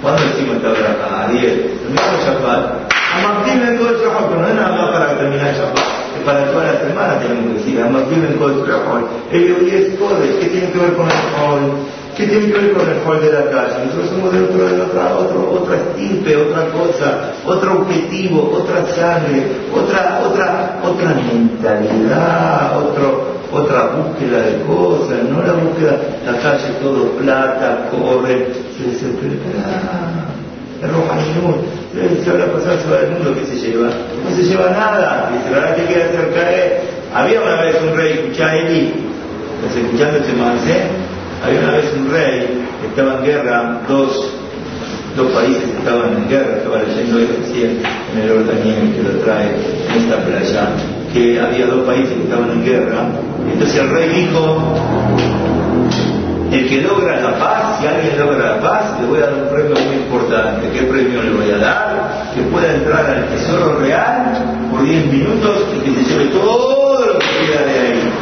¿Cuándo 0.00 0.22
decimos 0.22 0.56
esta 0.56 0.68
verdad? 0.68 1.24
Ariel. 1.24 1.78
Terminamos 1.80 2.24
Shabbat. 2.24 2.92
Hamamil, 3.14 3.60
Ben 3.60 3.76
Kodesh, 3.78 3.98
pero 3.98 4.40
no 4.40 4.48
es 4.48 4.54
nada 4.54 4.76
más 4.76 4.90
para 4.92 5.18
terminar 5.18 5.54
Shabbat 5.54 6.02
para 6.24 6.50
toda 6.50 6.64
la 6.64 6.80
semana 6.80 7.18
tenemos 7.20 7.46
que 7.46 7.58
decir, 7.58 7.80
además 7.80 8.08
viven 8.08 8.34
con 8.38 8.52
el 8.52 8.70
hall. 8.70 9.06
El 9.30 9.68
es 9.68 9.98
Kodesh, 9.98 10.38
¿qué 10.40 10.46
tiene 10.46 10.70
que 10.70 10.78
ver 10.78 10.94
con 10.94 11.06
el 11.06 11.22
hall? 11.36 11.72
¿Qué 12.16 12.26
tiene 12.26 12.52
que 12.52 12.58
ver 12.58 12.72
con 12.72 12.88
el 12.88 12.98
hall 13.04 13.20
de 13.20 13.32
la 13.32 13.50
calle? 13.50 13.86
Nosotros 13.86 14.10
somos 14.10 14.32
de, 14.32 14.42
otro, 14.42 14.68
de 14.68 14.82
otra, 14.82 15.14
otro, 15.16 15.50
otra 15.50 15.76
estirpe, 15.76 16.36
otra 16.36 16.66
cosa, 16.66 17.32
otro 17.46 17.80
objetivo, 17.80 18.52
otra 18.54 18.86
sangre, 18.94 19.46
otra, 19.74 20.20
otra, 20.24 20.80
otra 20.84 21.14
mentalidad, 21.14 22.78
otro, 22.78 23.31
otra 23.52 23.90
búsqueda 23.96 24.42
de 24.42 24.62
cosas, 24.62 25.18
no 25.28 25.42
la 25.42 25.52
búsqueda, 25.52 26.00
la 26.24 26.38
calle 26.38 26.72
todo 26.80 27.10
plata, 27.18 27.88
corre, 27.90 28.48
se 28.76 28.90
desespera. 28.90 30.32
El 30.82 30.88
rojo 30.88 31.12
se 32.24 32.30
habrá 32.30 32.46
pasado 32.46 32.78
se 32.80 32.90
va 32.90 33.00
del 33.02 33.10
mundo, 33.12 33.34
¿qué 33.38 33.46
se 33.46 33.56
lleva? 33.56 33.88
No 33.88 34.34
se 34.34 34.42
lleva 34.42 34.70
nada, 34.70 35.30
dice, 35.32 35.54
¿verdad 35.54 35.76
que 35.76 35.84
quiere 35.84 36.02
hacer 36.04 36.34
caer? 36.34 36.80
Había 37.14 37.40
una 37.40 37.60
vez 37.60 37.76
un 37.82 37.96
rey, 37.96 38.18
Kuchaili, 38.26 38.92
¿estás 39.60 39.76
escuchando 39.76 40.18
ese 40.18 40.32
mancé? 40.32 40.82
Había 41.44 41.60
una 41.60 41.72
vez 41.72 41.92
un 41.94 42.10
rey 42.10 42.64
que 42.80 42.86
estaba 42.88 43.18
en 43.18 43.24
guerra, 43.24 43.80
dos, 43.86 44.34
dos 45.16 45.32
países 45.32 45.64
estaban 45.78 46.16
en 46.16 46.28
guerra, 46.28 46.56
estaba 46.56 46.82
leyendo 46.82 47.16
hoy 47.16 47.26
recién 47.26 47.82
en 48.12 48.22
el 48.22 48.30
Ordaniel 48.30 48.94
que 48.96 49.02
lo 49.02 49.18
trae 49.20 49.50
en 49.50 50.02
esta 50.02 50.24
playa, 50.24 50.68
que 51.12 51.40
había 51.40 51.66
dos 51.66 51.86
países 51.86 52.16
que 52.16 52.22
estaban 52.24 52.50
en 52.50 52.64
guerra, 52.64 53.06
entonces 53.52 53.80
el 53.80 53.90
rey 53.90 54.08
dijo, 54.08 54.74
el 56.52 56.68
que 56.68 56.82
logra 56.82 57.20
la 57.20 57.38
paz, 57.38 57.80
si 57.80 57.86
alguien 57.86 58.18
logra 58.18 58.56
la 58.56 58.60
paz, 58.60 59.00
le 59.00 59.06
voy 59.06 59.18
a 59.18 59.26
dar 59.26 59.34
un 59.34 59.48
premio 59.48 59.74
muy 59.86 59.96
importante. 59.96 60.68
¿Qué 60.70 60.82
premio 60.82 61.22
le 61.22 61.30
voy 61.30 61.50
a 61.50 61.58
dar? 61.58 62.32
Que 62.34 62.42
pueda 62.42 62.74
entrar 62.74 63.06
al 63.06 63.26
tesoro 63.28 63.78
real 63.78 64.34
por 64.70 64.82
10 64.82 65.06
minutos 65.06 65.64
y 65.76 65.80
que 65.80 65.94
se 65.94 66.10
lleve 66.10 66.26
todo 66.26 67.06
lo 67.06 67.18
que 67.18 67.46
queda 67.46 67.62
de 67.64 67.78
ahí. 67.78 68.12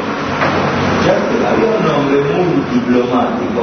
Ya 1.06 1.50
había 1.50 1.66
un 1.66 1.86
hombre 1.90 2.20
muy 2.22 2.62
diplomático, 2.72 3.60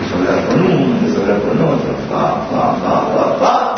que 0.00 0.14
hablar 0.14 0.46
con 0.46 0.60
uno, 0.62 1.00
que 1.00 1.20
hablar 1.20 1.40
con 1.42 1.62
otro, 1.62 1.90
pa, 2.10 2.48
pa, 2.48 2.76
pa, 2.82 3.14
pa, 3.14 3.38
pa, 3.38 3.74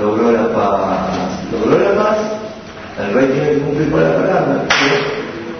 logró 0.00 0.32
la 0.32 0.48
paz. 0.54 1.18
Logró 1.52 1.78
la 1.78 2.02
paz, 2.02 2.16
el 2.98 3.14
rey 3.14 3.26
tiene 3.26 3.48
que 3.50 3.58
cumplir 3.58 3.90
con 3.90 4.02
la 4.02 4.14
palabra, 4.14 4.64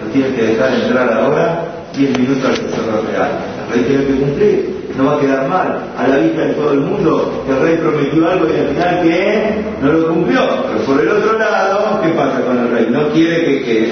lo 0.03 0.11
tiene 0.11 0.35
que 0.35 0.43
dejar 0.43 0.73
entrar 0.73 1.13
ahora 1.13 1.65
10 1.95 2.17
minutos 2.19 2.45
al 2.45 2.55
tesoro 2.55 3.03
real 3.11 3.49
rey 3.71 3.83
tiene 3.83 4.05
que 4.05 4.13
cumplir, 4.13 4.79
no 4.97 5.05
va 5.05 5.15
a 5.15 5.19
quedar 5.19 5.47
mal 5.47 5.79
a 5.97 6.07
la 6.07 6.17
vista 6.17 6.41
de 6.41 6.53
todo 6.53 6.73
el 6.73 6.79
mundo 6.79 7.45
el 7.47 7.59
rey 7.61 7.77
prometió 7.77 8.29
algo 8.29 8.47
y 8.47 8.59
al 8.59 8.67
final 8.67 9.01
que 9.01 9.63
no 9.81 9.91
lo 9.91 10.07
cumplió. 10.07 10.39
Pero 10.67 10.85
por 10.85 11.01
el 11.01 11.09
otro 11.09 11.37
lado, 11.37 12.01
¿qué 12.01 12.09
pasa 12.09 12.41
con 12.41 12.57
el 12.57 12.71
rey? 12.71 12.87
No 12.89 13.09
quiere 13.09 13.45
que, 13.45 13.91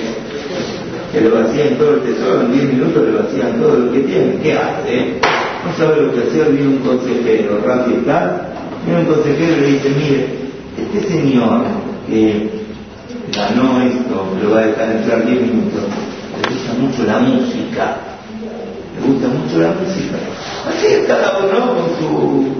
que, 1.11 1.21
le 1.21 1.29
vacíen 1.29 1.77
todo 1.77 1.95
el 1.95 2.01
tesoro, 2.01 2.41
en 2.41 2.51
10 2.53 2.73
minutos 2.73 3.03
le 3.03 3.11
vacían 3.17 3.59
todo 3.59 3.77
lo 3.77 3.91
que 3.91 3.99
tiene. 3.99 4.39
¿Qué 4.43 4.53
hace? 4.53 5.19
No 5.65 5.73
sabe 5.77 6.01
lo 6.01 6.13
que 6.13 6.19
hacer, 6.27 6.51
viene 6.51 6.67
un 6.67 6.77
consejero, 6.79 7.59
rápido 7.65 7.97
está, 7.97 8.49
viene 8.85 9.01
un 9.01 9.05
consejero 9.07 9.57
y 9.57 9.61
le 9.61 9.67
dice, 9.67 9.89
mire, 9.89 10.27
este 10.77 11.07
señor 11.09 11.61
que 12.07 12.56
ganó 13.37 13.81
esto, 13.81 14.27
lo 14.41 14.51
va 14.51 14.59
a 14.59 14.65
dejar 14.67 14.91
entrar 14.91 15.25
10 15.25 15.41
minutos, 15.41 15.83
le 16.41 16.53
gusta 16.53 16.73
mucho 16.73 17.03
la 17.03 17.19
música 17.19 17.97
me 18.97 19.13
gusta 19.13 19.27
mucho 19.27 19.59
la 19.59 19.71
música. 19.77 20.17
Así 20.67 20.87
es 20.87 21.07
cada 21.07 21.37
uno 21.37 21.75
con 21.75 21.87
su, 21.99 22.55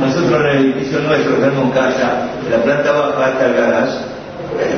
Nosotros 0.00 0.40
en 0.40 0.46
el 0.46 0.64
edificio 0.64 1.00
nuestro, 1.00 1.34
tenemos 1.34 1.72
casa, 1.74 2.28
la 2.50 2.56
planta 2.62 2.92
baja 2.92 3.30
está 3.30 3.46
el 3.46 3.54
garage, 3.54 3.98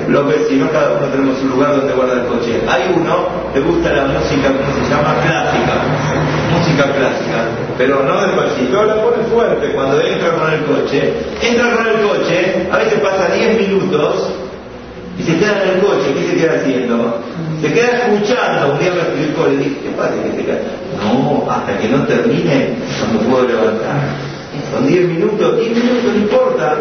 los 0.09 0.27
vecinos, 0.27 0.71
cada 0.71 0.99
uno 0.99 1.07
tenemos 1.07 1.41
un 1.41 1.51
lugar 1.51 1.77
donde 1.77 1.95
guarda 1.95 2.15
el 2.15 2.27
coche. 2.27 2.61
Hay 2.69 2.93
uno 2.95 3.29
que 3.55 3.61
gusta 3.61 3.93
la 3.93 4.05
música, 4.07 4.49
¿cómo 4.49 4.85
se 4.85 4.91
llama? 4.91 5.15
Clásica. 5.23 5.75
Música 6.53 6.85
clásica. 6.93 7.39
Pero 7.79 8.03
no 8.03 8.21
despacito, 8.21 8.85
la 8.85 8.95
pone 8.97 9.23
fuerte 9.33 9.73
cuando 9.73 10.01
entra 10.01 10.31
con 10.33 10.53
el 10.53 10.65
coche. 10.65 11.15
Entra 11.41 11.77
con 11.77 11.87
el 11.87 12.01
coche, 12.03 12.69
a 12.71 12.79
veces 12.79 13.01
pasa 13.01 13.33
10 13.33 13.69
minutos 13.69 14.35
y 15.21 15.23
se 15.23 15.39
queda 15.39 15.63
en 15.63 15.71
el 15.71 15.81
coche. 15.81 16.15
¿Qué 16.15 16.31
se 16.31 16.37
queda 16.37 16.55
haciendo? 16.55 17.21
Se 17.61 17.73
queda 17.73 17.89
escuchando. 17.89 18.73
Un 18.73 18.79
día 18.79 18.93
me 18.93 19.01
explicó, 19.01 19.47
le 19.49 19.57
dije, 19.59 19.77
¿qué 19.83 19.91
pasa 19.91 20.15
que 20.23 20.31
se 20.37 20.45
queda? 20.47 20.61
No, 21.03 21.51
hasta 21.51 21.79
que 21.79 21.89
no 21.89 22.07
termine, 22.07 22.77
no 23.13 23.21
puedo 23.21 23.47
levantar. 23.49 24.01
Son 24.73 24.87
10 24.87 25.09
minutos, 25.09 25.59
10 25.61 25.71
minutos, 25.77 26.05
no 26.05 26.17
importa. 26.17 26.77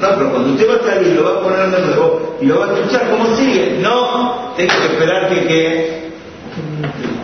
No, 0.00 0.08
pero 0.16 0.30
cuando 0.30 0.50
usted 0.50 0.68
va 0.68 0.74
a 0.74 0.94
salir, 0.94 1.14
lo 1.14 1.24
va 1.24 1.30
a 1.30 1.42
poner 1.42 1.70
de 1.70 1.86
nuevo 1.86 2.36
y 2.40 2.46
lo 2.46 2.58
va 2.58 2.66
a 2.66 2.74
escuchar 2.74 3.10
cómo 3.10 3.36
sigue. 3.36 3.78
No, 3.80 4.52
tengo 4.56 4.74
que 4.80 4.86
esperar 4.94 5.28
que, 5.28 5.46
que, 5.46 6.10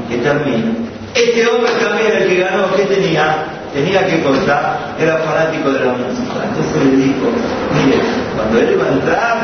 que 0.09 0.17
termine. 0.19 0.73
Este 1.15 1.47
hombre 1.47 1.71
también, 1.85 2.13
el 2.23 2.29
que 2.29 2.39
ganó, 2.39 2.75
¿qué 2.75 2.85
tenía? 2.85 3.45
Tenía 3.75 4.07
que 4.07 4.23
contar, 4.23 4.92
era 5.03 5.19
fanático 5.19 5.71
de 5.71 5.81
la 5.85 5.93
música. 5.93 6.39
Entonces 6.49 6.85
le 6.85 6.97
dijo, 6.97 7.27
mire, 7.75 7.99
cuando 8.37 8.59
él 8.59 8.81
va 8.81 8.87
a 8.87 8.93
entrar, 8.93 9.37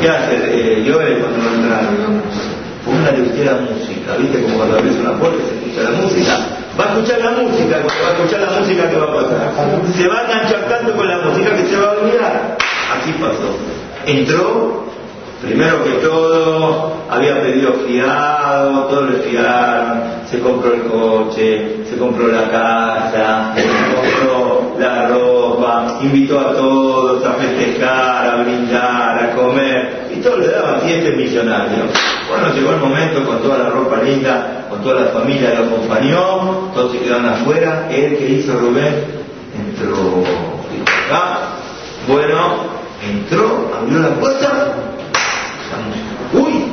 ¿qué 0.00 0.08
hace? 0.08 0.34
Eh, 0.46 0.84
yo 0.84 0.96
cuando 0.96 1.38
va 1.38 1.50
a 1.50 1.54
entrar. 1.54 1.84
Póngale 2.84 3.22
usted 3.22 3.44
la 3.44 3.60
música, 3.60 4.16
¿viste? 4.18 4.42
Como 4.42 4.56
cuando 4.56 4.78
abrís 4.78 4.96
una 4.96 5.12
puerta 5.18 5.36
y 5.36 5.46
se 5.46 5.54
escucha 5.54 5.90
la 5.90 6.00
música 6.00 6.60
Va 6.78 6.84
a 6.84 6.88
escuchar 6.94 7.20
la 7.20 7.30
música, 7.32 7.76
va 7.76 8.08
a 8.08 8.12
escuchar 8.12 8.40
la 8.40 8.58
música 8.58 8.88
que 8.88 8.96
va 8.96 9.04
a 9.04 9.14
pasar. 9.14 9.52
Se 9.94 10.08
va 10.08 10.18
a 10.18 10.24
enganchar 10.24 10.68
tanto 10.68 10.96
con 10.96 11.08
la 11.08 11.18
música 11.18 11.54
que 11.54 11.66
se 11.66 11.76
va 11.76 11.88
a 11.88 11.92
olvidar. 11.92 12.56
Así 12.96 13.12
pasó. 13.20 13.56
Entró, 14.06 14.84
primero 15.42 15.84
que 15.84 15.90
todo, 16.06 16.94
había 17.10 17.42
pedido 17.42 17.74
fiado, 17.86 18.84
todo 18.84 19.02
le 19.02 19.18
fiaron, 19.18 20.02
se 20.30 20.38
compró 20.40 20.72
el 20.72 20.82
coche, 20.84 21.84
se 21.88 21.98
compró 21.98 22.28
la 22.28 22.48
casa, 22.48 23.52
se 23.54 23.62
compró 23.62 24.59
la 24.80 25.08
ropa, 25.08 25.98
invitó 26.00 26.40
a 26.40 26.52
todos 26.54 27.24
a 27.24 27.34
festejar, 27.34 28.26
a 28.26 28.42
brindar, 28.42 29.24
a 29.24 29.36
comer, 29.36 30.08
y 30.12 30.20
todo 30.20 30.38
le 30.38 30.48
daban 30.48 30.80
fiestas 30.80 31.14
millonarios. 31.16 31.90
Bueno, 32.28 32.54
llegó 32.54 32.70
el 32.70 32.80
momento 32.80 33.24
con 33.24 33.42
toda 33.42 33.58
la 33.58 33.70
ropa 33.70 34.02
linda, 34.02 34.66
con 34.70 34.82
toda 34.82 35.02
la 35.02 35.10
familia 35.10 35.54
lo 35.54 35.66
acompañó, 35.66 36.70
todos 36.74 36.92
se 36.92 36.98
quedaron 37.00 37.26
afuera. 37.26 37.88
Él 37.90 38.16
que 38.18 38.28
hizo 38.28 38.58
Rubén 38.58 39.04
entró 39.54 40.22
acá. 41.06 41.38
Bueno, 42.06 42.64
entró, 43.02 43.72
abrió 43.76 43.98
la 43.98 44.10
puerta. 44.10 44.74
Uy, 46.32 46.64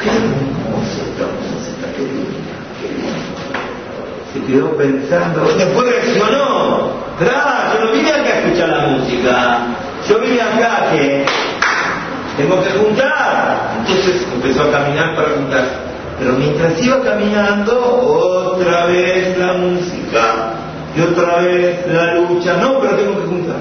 qué 0.00 0.08
hermosa 0.08 1.02
esta 1.68 1.92
qué 1.96 2.02
linda, 2.02 2.56
qué 2.80 2.88
Se 4.32 4.46
quedó 4.46 4.76
pensando, 4.76 5.44
después 5.56 5.88
reaccionó. 5.88 6.53
Claro, 7.18 7.78
yo 7.78 7.84
no 7.84 7.92
vine 7.92 8.10
acá 8.10 8.28
a 8.28 8.38
escuchar 8.40 8.68
la 8.70 8.86
música. 8.86 9.58
Yo 10.08 10.18
vine 10.18 10.40
acá 10.40 10.90
que 10.90 11.24
tengo 12.36 12.62
que 12.62 12.70
juntar. 12.70 13.76
Entonces 13.78 14.26
empezó 14.34 14.64
a 14.64 14.72
caminar 14.72 15.14
para 15.14 15.28
juntar. 15.30 15.64
Pero 16.18 16.32
mientras 16.32 16.82
iba 16.82 17.00
caminando, 17.02 18.54
otra 18.56 18.86
vez 18.86 19.38
la 19.38 19.52
música 19.54 20.54
y 20.96 21.00
otra 21.00 21.40
vez 21.42 21.86
la 21.86 22.14
lucha. 22.14 22.56
No, 22.56 22.80
pero 22.80 22.96
tengo 22.96 23.20
que 23.20 23.26
juntar. 23.26 23.56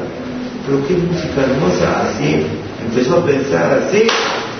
Pero 0.65 0.87
qué 0.87 0.93
música 0.95 1.41
hermosa, 1.41 2.09
así. 2.09 2.47
Empezó 2.87 3.17
a 3.19 3.25
pensar 3.25 3.79
así. 3.85 4.07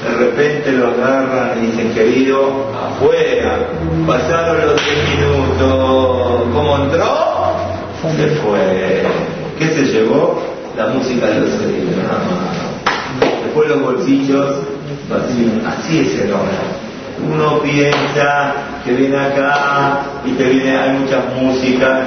De 0.04 0.18
repente 0.18 0.72
lo 0.74 0.88
agarran 0.88 1.64
y 1.64 1.68
dicen, 1.68 1.94
querido, 1.94 2.68
afuera. 2.76 3.58
Pasaron 4.06 4.68
los 4.68 4.76
10 4.84 5.20
minutos. 5.20 6.44
¿Cómo 6.54 6.78
entró? 6.84 7.43
Se 8.12 8.28
fue. 8.42 9.04
¿Qué 9.58 9.68
se 9.68 9.86
llevó? 9.86 10.42
La 10.76 10.88
música 10.88 11.28
de 11.28 11.40
los 11.42 11.54
oídos 11.62 11.96
después 13.54 13.70
los 13.70 13.82
bolsillos. 13.82 14.56
Así 15.66 16.00
es 16.00 16.22
el 16.22 16.34
hombre. 16.34 16.56
Uno 17.32 17.60
piensa 17.62 18.54
que 18.84 18.94
viene 18.94 19.18
acá 19.18 20.00
y 20.26 20.32
te 20.32 20.50
viene, 20.50 20.78
hay 20.78 20.98
muchas 21.00 21.24
músicas, 21.36 22.00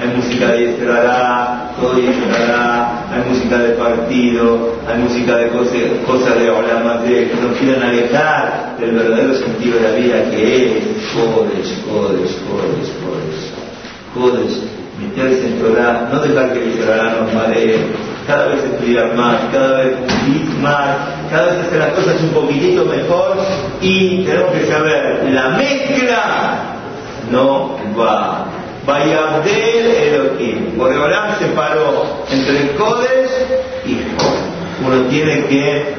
hay 0.00 0.16
música 0.16 0.48
de 0.48 0.70
estrada, 0.70 1.70
todo 1.80 1.98
estrada, 1.98 3.06
hay 3.12 3.30
música 3.30 3.58
de 3.58 3.74
partido, 3.74 4.74
hay 4.88 5.02
música 5.02 5.36
de 5.36 5.48
cosas, 5.48 6.38
de 6.38 6.48
hablar 6.48 6.84
más 6.84 7.02
de 7.04 7.28
que 7.28 7.36
nos 7.36 7.56
quieren 7.58 7.82
alejar 7.82 8.76
del 8.80 8.92
verdadero 8.92 9.34
sentido 9.34 9.78
de 9.78 9.82
la 9.82 9.94
vida 9.94 10.30
que 10.30 10.78
es 10.78 10.84
Kodesh, 11.12 11.82
Kodesh, 11.84 12.38
Kodesh, 12.48 12.90
Kodesh, 13.04 13.52
Kodesh, 14.14 14.73
meterse 14.98 15.46
en 15.46 15.60
Torah, 15.60 16.08
no 16.12 16.20
dejar 16.20 16.52
que 16.52 16.64
el 16.64 16.78
Torah 16.78 17.16
nos 17.20 17.32
maree, 17.32 17.78
cada 18.26 18.46
vez 18.46 18.64
estudiar 18.64 19.14
más, 19.14 19.36
cada 19.52 19.78
vez 19.78 19.96
un 20.26 20.62
más, 20.62 20.96
cada 21.30 21.52
vez 21.52 21.66
hacer 21.66 21.78
las 21.78 21.92
cosas 21.92 22.20
un 22.22 22.30
poquitito 22.30 22.84
mejor 22.84 23.36
y 23.80 24.24
tenemos 24.24 24.52
que 24.52 24.66
saber, 24.66 25.30
la 25.30 25.48
mezcla 25.50 26.74
no 27.30 27.76
va. 27.98 28.46
Vaya 28.86 29.40
del 29.42 29.86
Elohim. 29.86 30.78
se 31.38 31.46
separó 31.46 32.04
entre 32.30 32.76
Codes 32.76 33.30
y 33.86 33.98
uno 34.84 35.06
tiene 35.08 35.46
que 35.46 35.94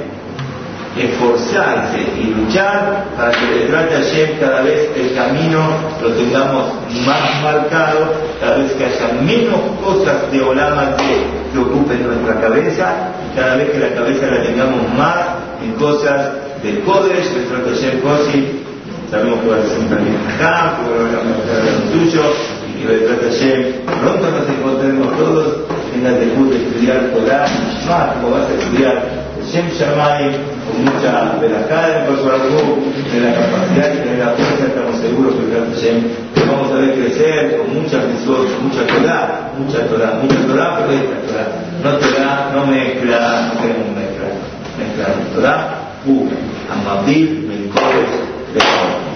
esforzarse 0.98 2.00
y 2.18 2.34
luchar 2.34 3.06
para 3.18 3.32
que 3.32 3.64
el 3.64 3.68
trate 3.68 3.96
Hashem 3.96 4.40
cada 4.40 4.62
vez 4.62 4.90
el 4.96 5.14
camino 5.14 5.68
lo 6.02 6.10
tengamos 6.12 6.74
más 7.06 7.44
marcado, 7.44 8.14
cada 8.40 8.58
vez 8.58 8.72
que 8.74 8.86
haya 8.86 9.22
menos 9.22 9.60
cosas 9.84 10.32
de 10.32 10.42
Olama 10.42 10.96
que, 10.96 11.46
ocupen 11.56 12.06
nuestra 12.06 12.42
cabeza 12.42 13.14
y 13.26 13.38
cada 13.38 13.56
vez 13.56 13.70
que 13.72 13.80
la 13.80 13.94
cabeza 13.94 14.28
la 14.28 14.44
tengamos 14.44 14.94
más 14.98 15.16
en 15.64 15.72
cosas 15.74 16.32
de 16.62 16.82
Kodesh, 16.82 17.34
de 17.34 17.42
trate 17.44 17.70
Hashem 17.70 18.02
Kosi, 18.02 18.62
sabemos 19.10 19.40
que 19.40 19.48
va 19.48 19.56
a 19.56 19.62
ser 19.62 19.70
siempre 19.70 19.98
acá, 20.36 20.76
que 20.76 20.92
va 20.92 21.58
a 21.58 21.64
ser 21.64 21.92
tuyo 21.94 22.24
y 22.68 22.82
que 22.82 22.94
de 22.94 23.00
trate 23.08 23.26
Hashem 23.26 23.86
pronto 24.02 24.32
nos 24.32 24.50
encontremos 24.50 25.18
todos 25.18 25.48
en 25.94 26.04
la 26.04 26.12
de 26.12 26.26
estudiar 26.26 27.12
Torah, 27.14 27.48
más 27.88 28.16
como 28.16 28.32
vas 28.32 28.50
a 28.50 28.54
estudiar 28.54 29.25
Shem 29.52 29.70
Shamay, 29.70 30.32
con 30.66 30.86
mucha 30.86 31.38
velajada 31.40 32.00
en 32.00 32.06
Kosovo, 32.08 32.82
de 33.14 33.20
la 33.20 33.34
capacidad 33.36 33.94
y 33.94 34.10
de 34.10 34.18
la 34.18 34.30
fuerza, 34.32 34.66
estamos 34.66 34.98
seguros 34.98 35.34
que 35.36 35.82
Shem 35.82 36.26
vamos 36.48 36.72
a 36.72 36.76
ver 36.76 36.94
crecer 36.96 37.58
con 37.58 37.74
mucha 37.74 38.02
con 38.02 38.68
mucha 38.68 38.86
Torah, 38.88 39.52
mucha 39.58 39.88
Torah, 39.88 40.20
mucha 40.22 40.48
Torah, 40.48 40.78
pero 40.78 40.92
esta 40.92 41.18
Torah. 41.28 41.48
No 41.84 41.98
Torah, 41.98 42.52
no 42.54 42.66
mezcla, 42.68 43.52
no 43.54 43.62
queremos 43.62 43.90
mezclar. 43.96 44.34
Mezclar 44.78 45.14
Torah, 45.34 45.60
pura, 46.06 46.36
amabil, 46.72 47.48
melcores, 47.48 48.10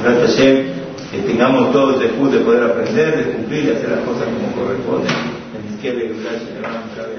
Gracias 0.03 0.37
Shem, 0.37 0.57
que 1.11 1.19
tengamos 1.19 1.71
todos 1.71 1.99
después 1.99 2.31
de 2.31 2.39
poder 2.39 2.63
aprender, 2.63 3.17
de 3.17 3.31
cumplir, 3.33 3.65
de 3.65 3.77
hacer 3.77 3.89
las 3.89 3.99
cosas 4.01 4.25
como 4.25 4.51
corresponden. 4.53 5.11
En 5.55 7.18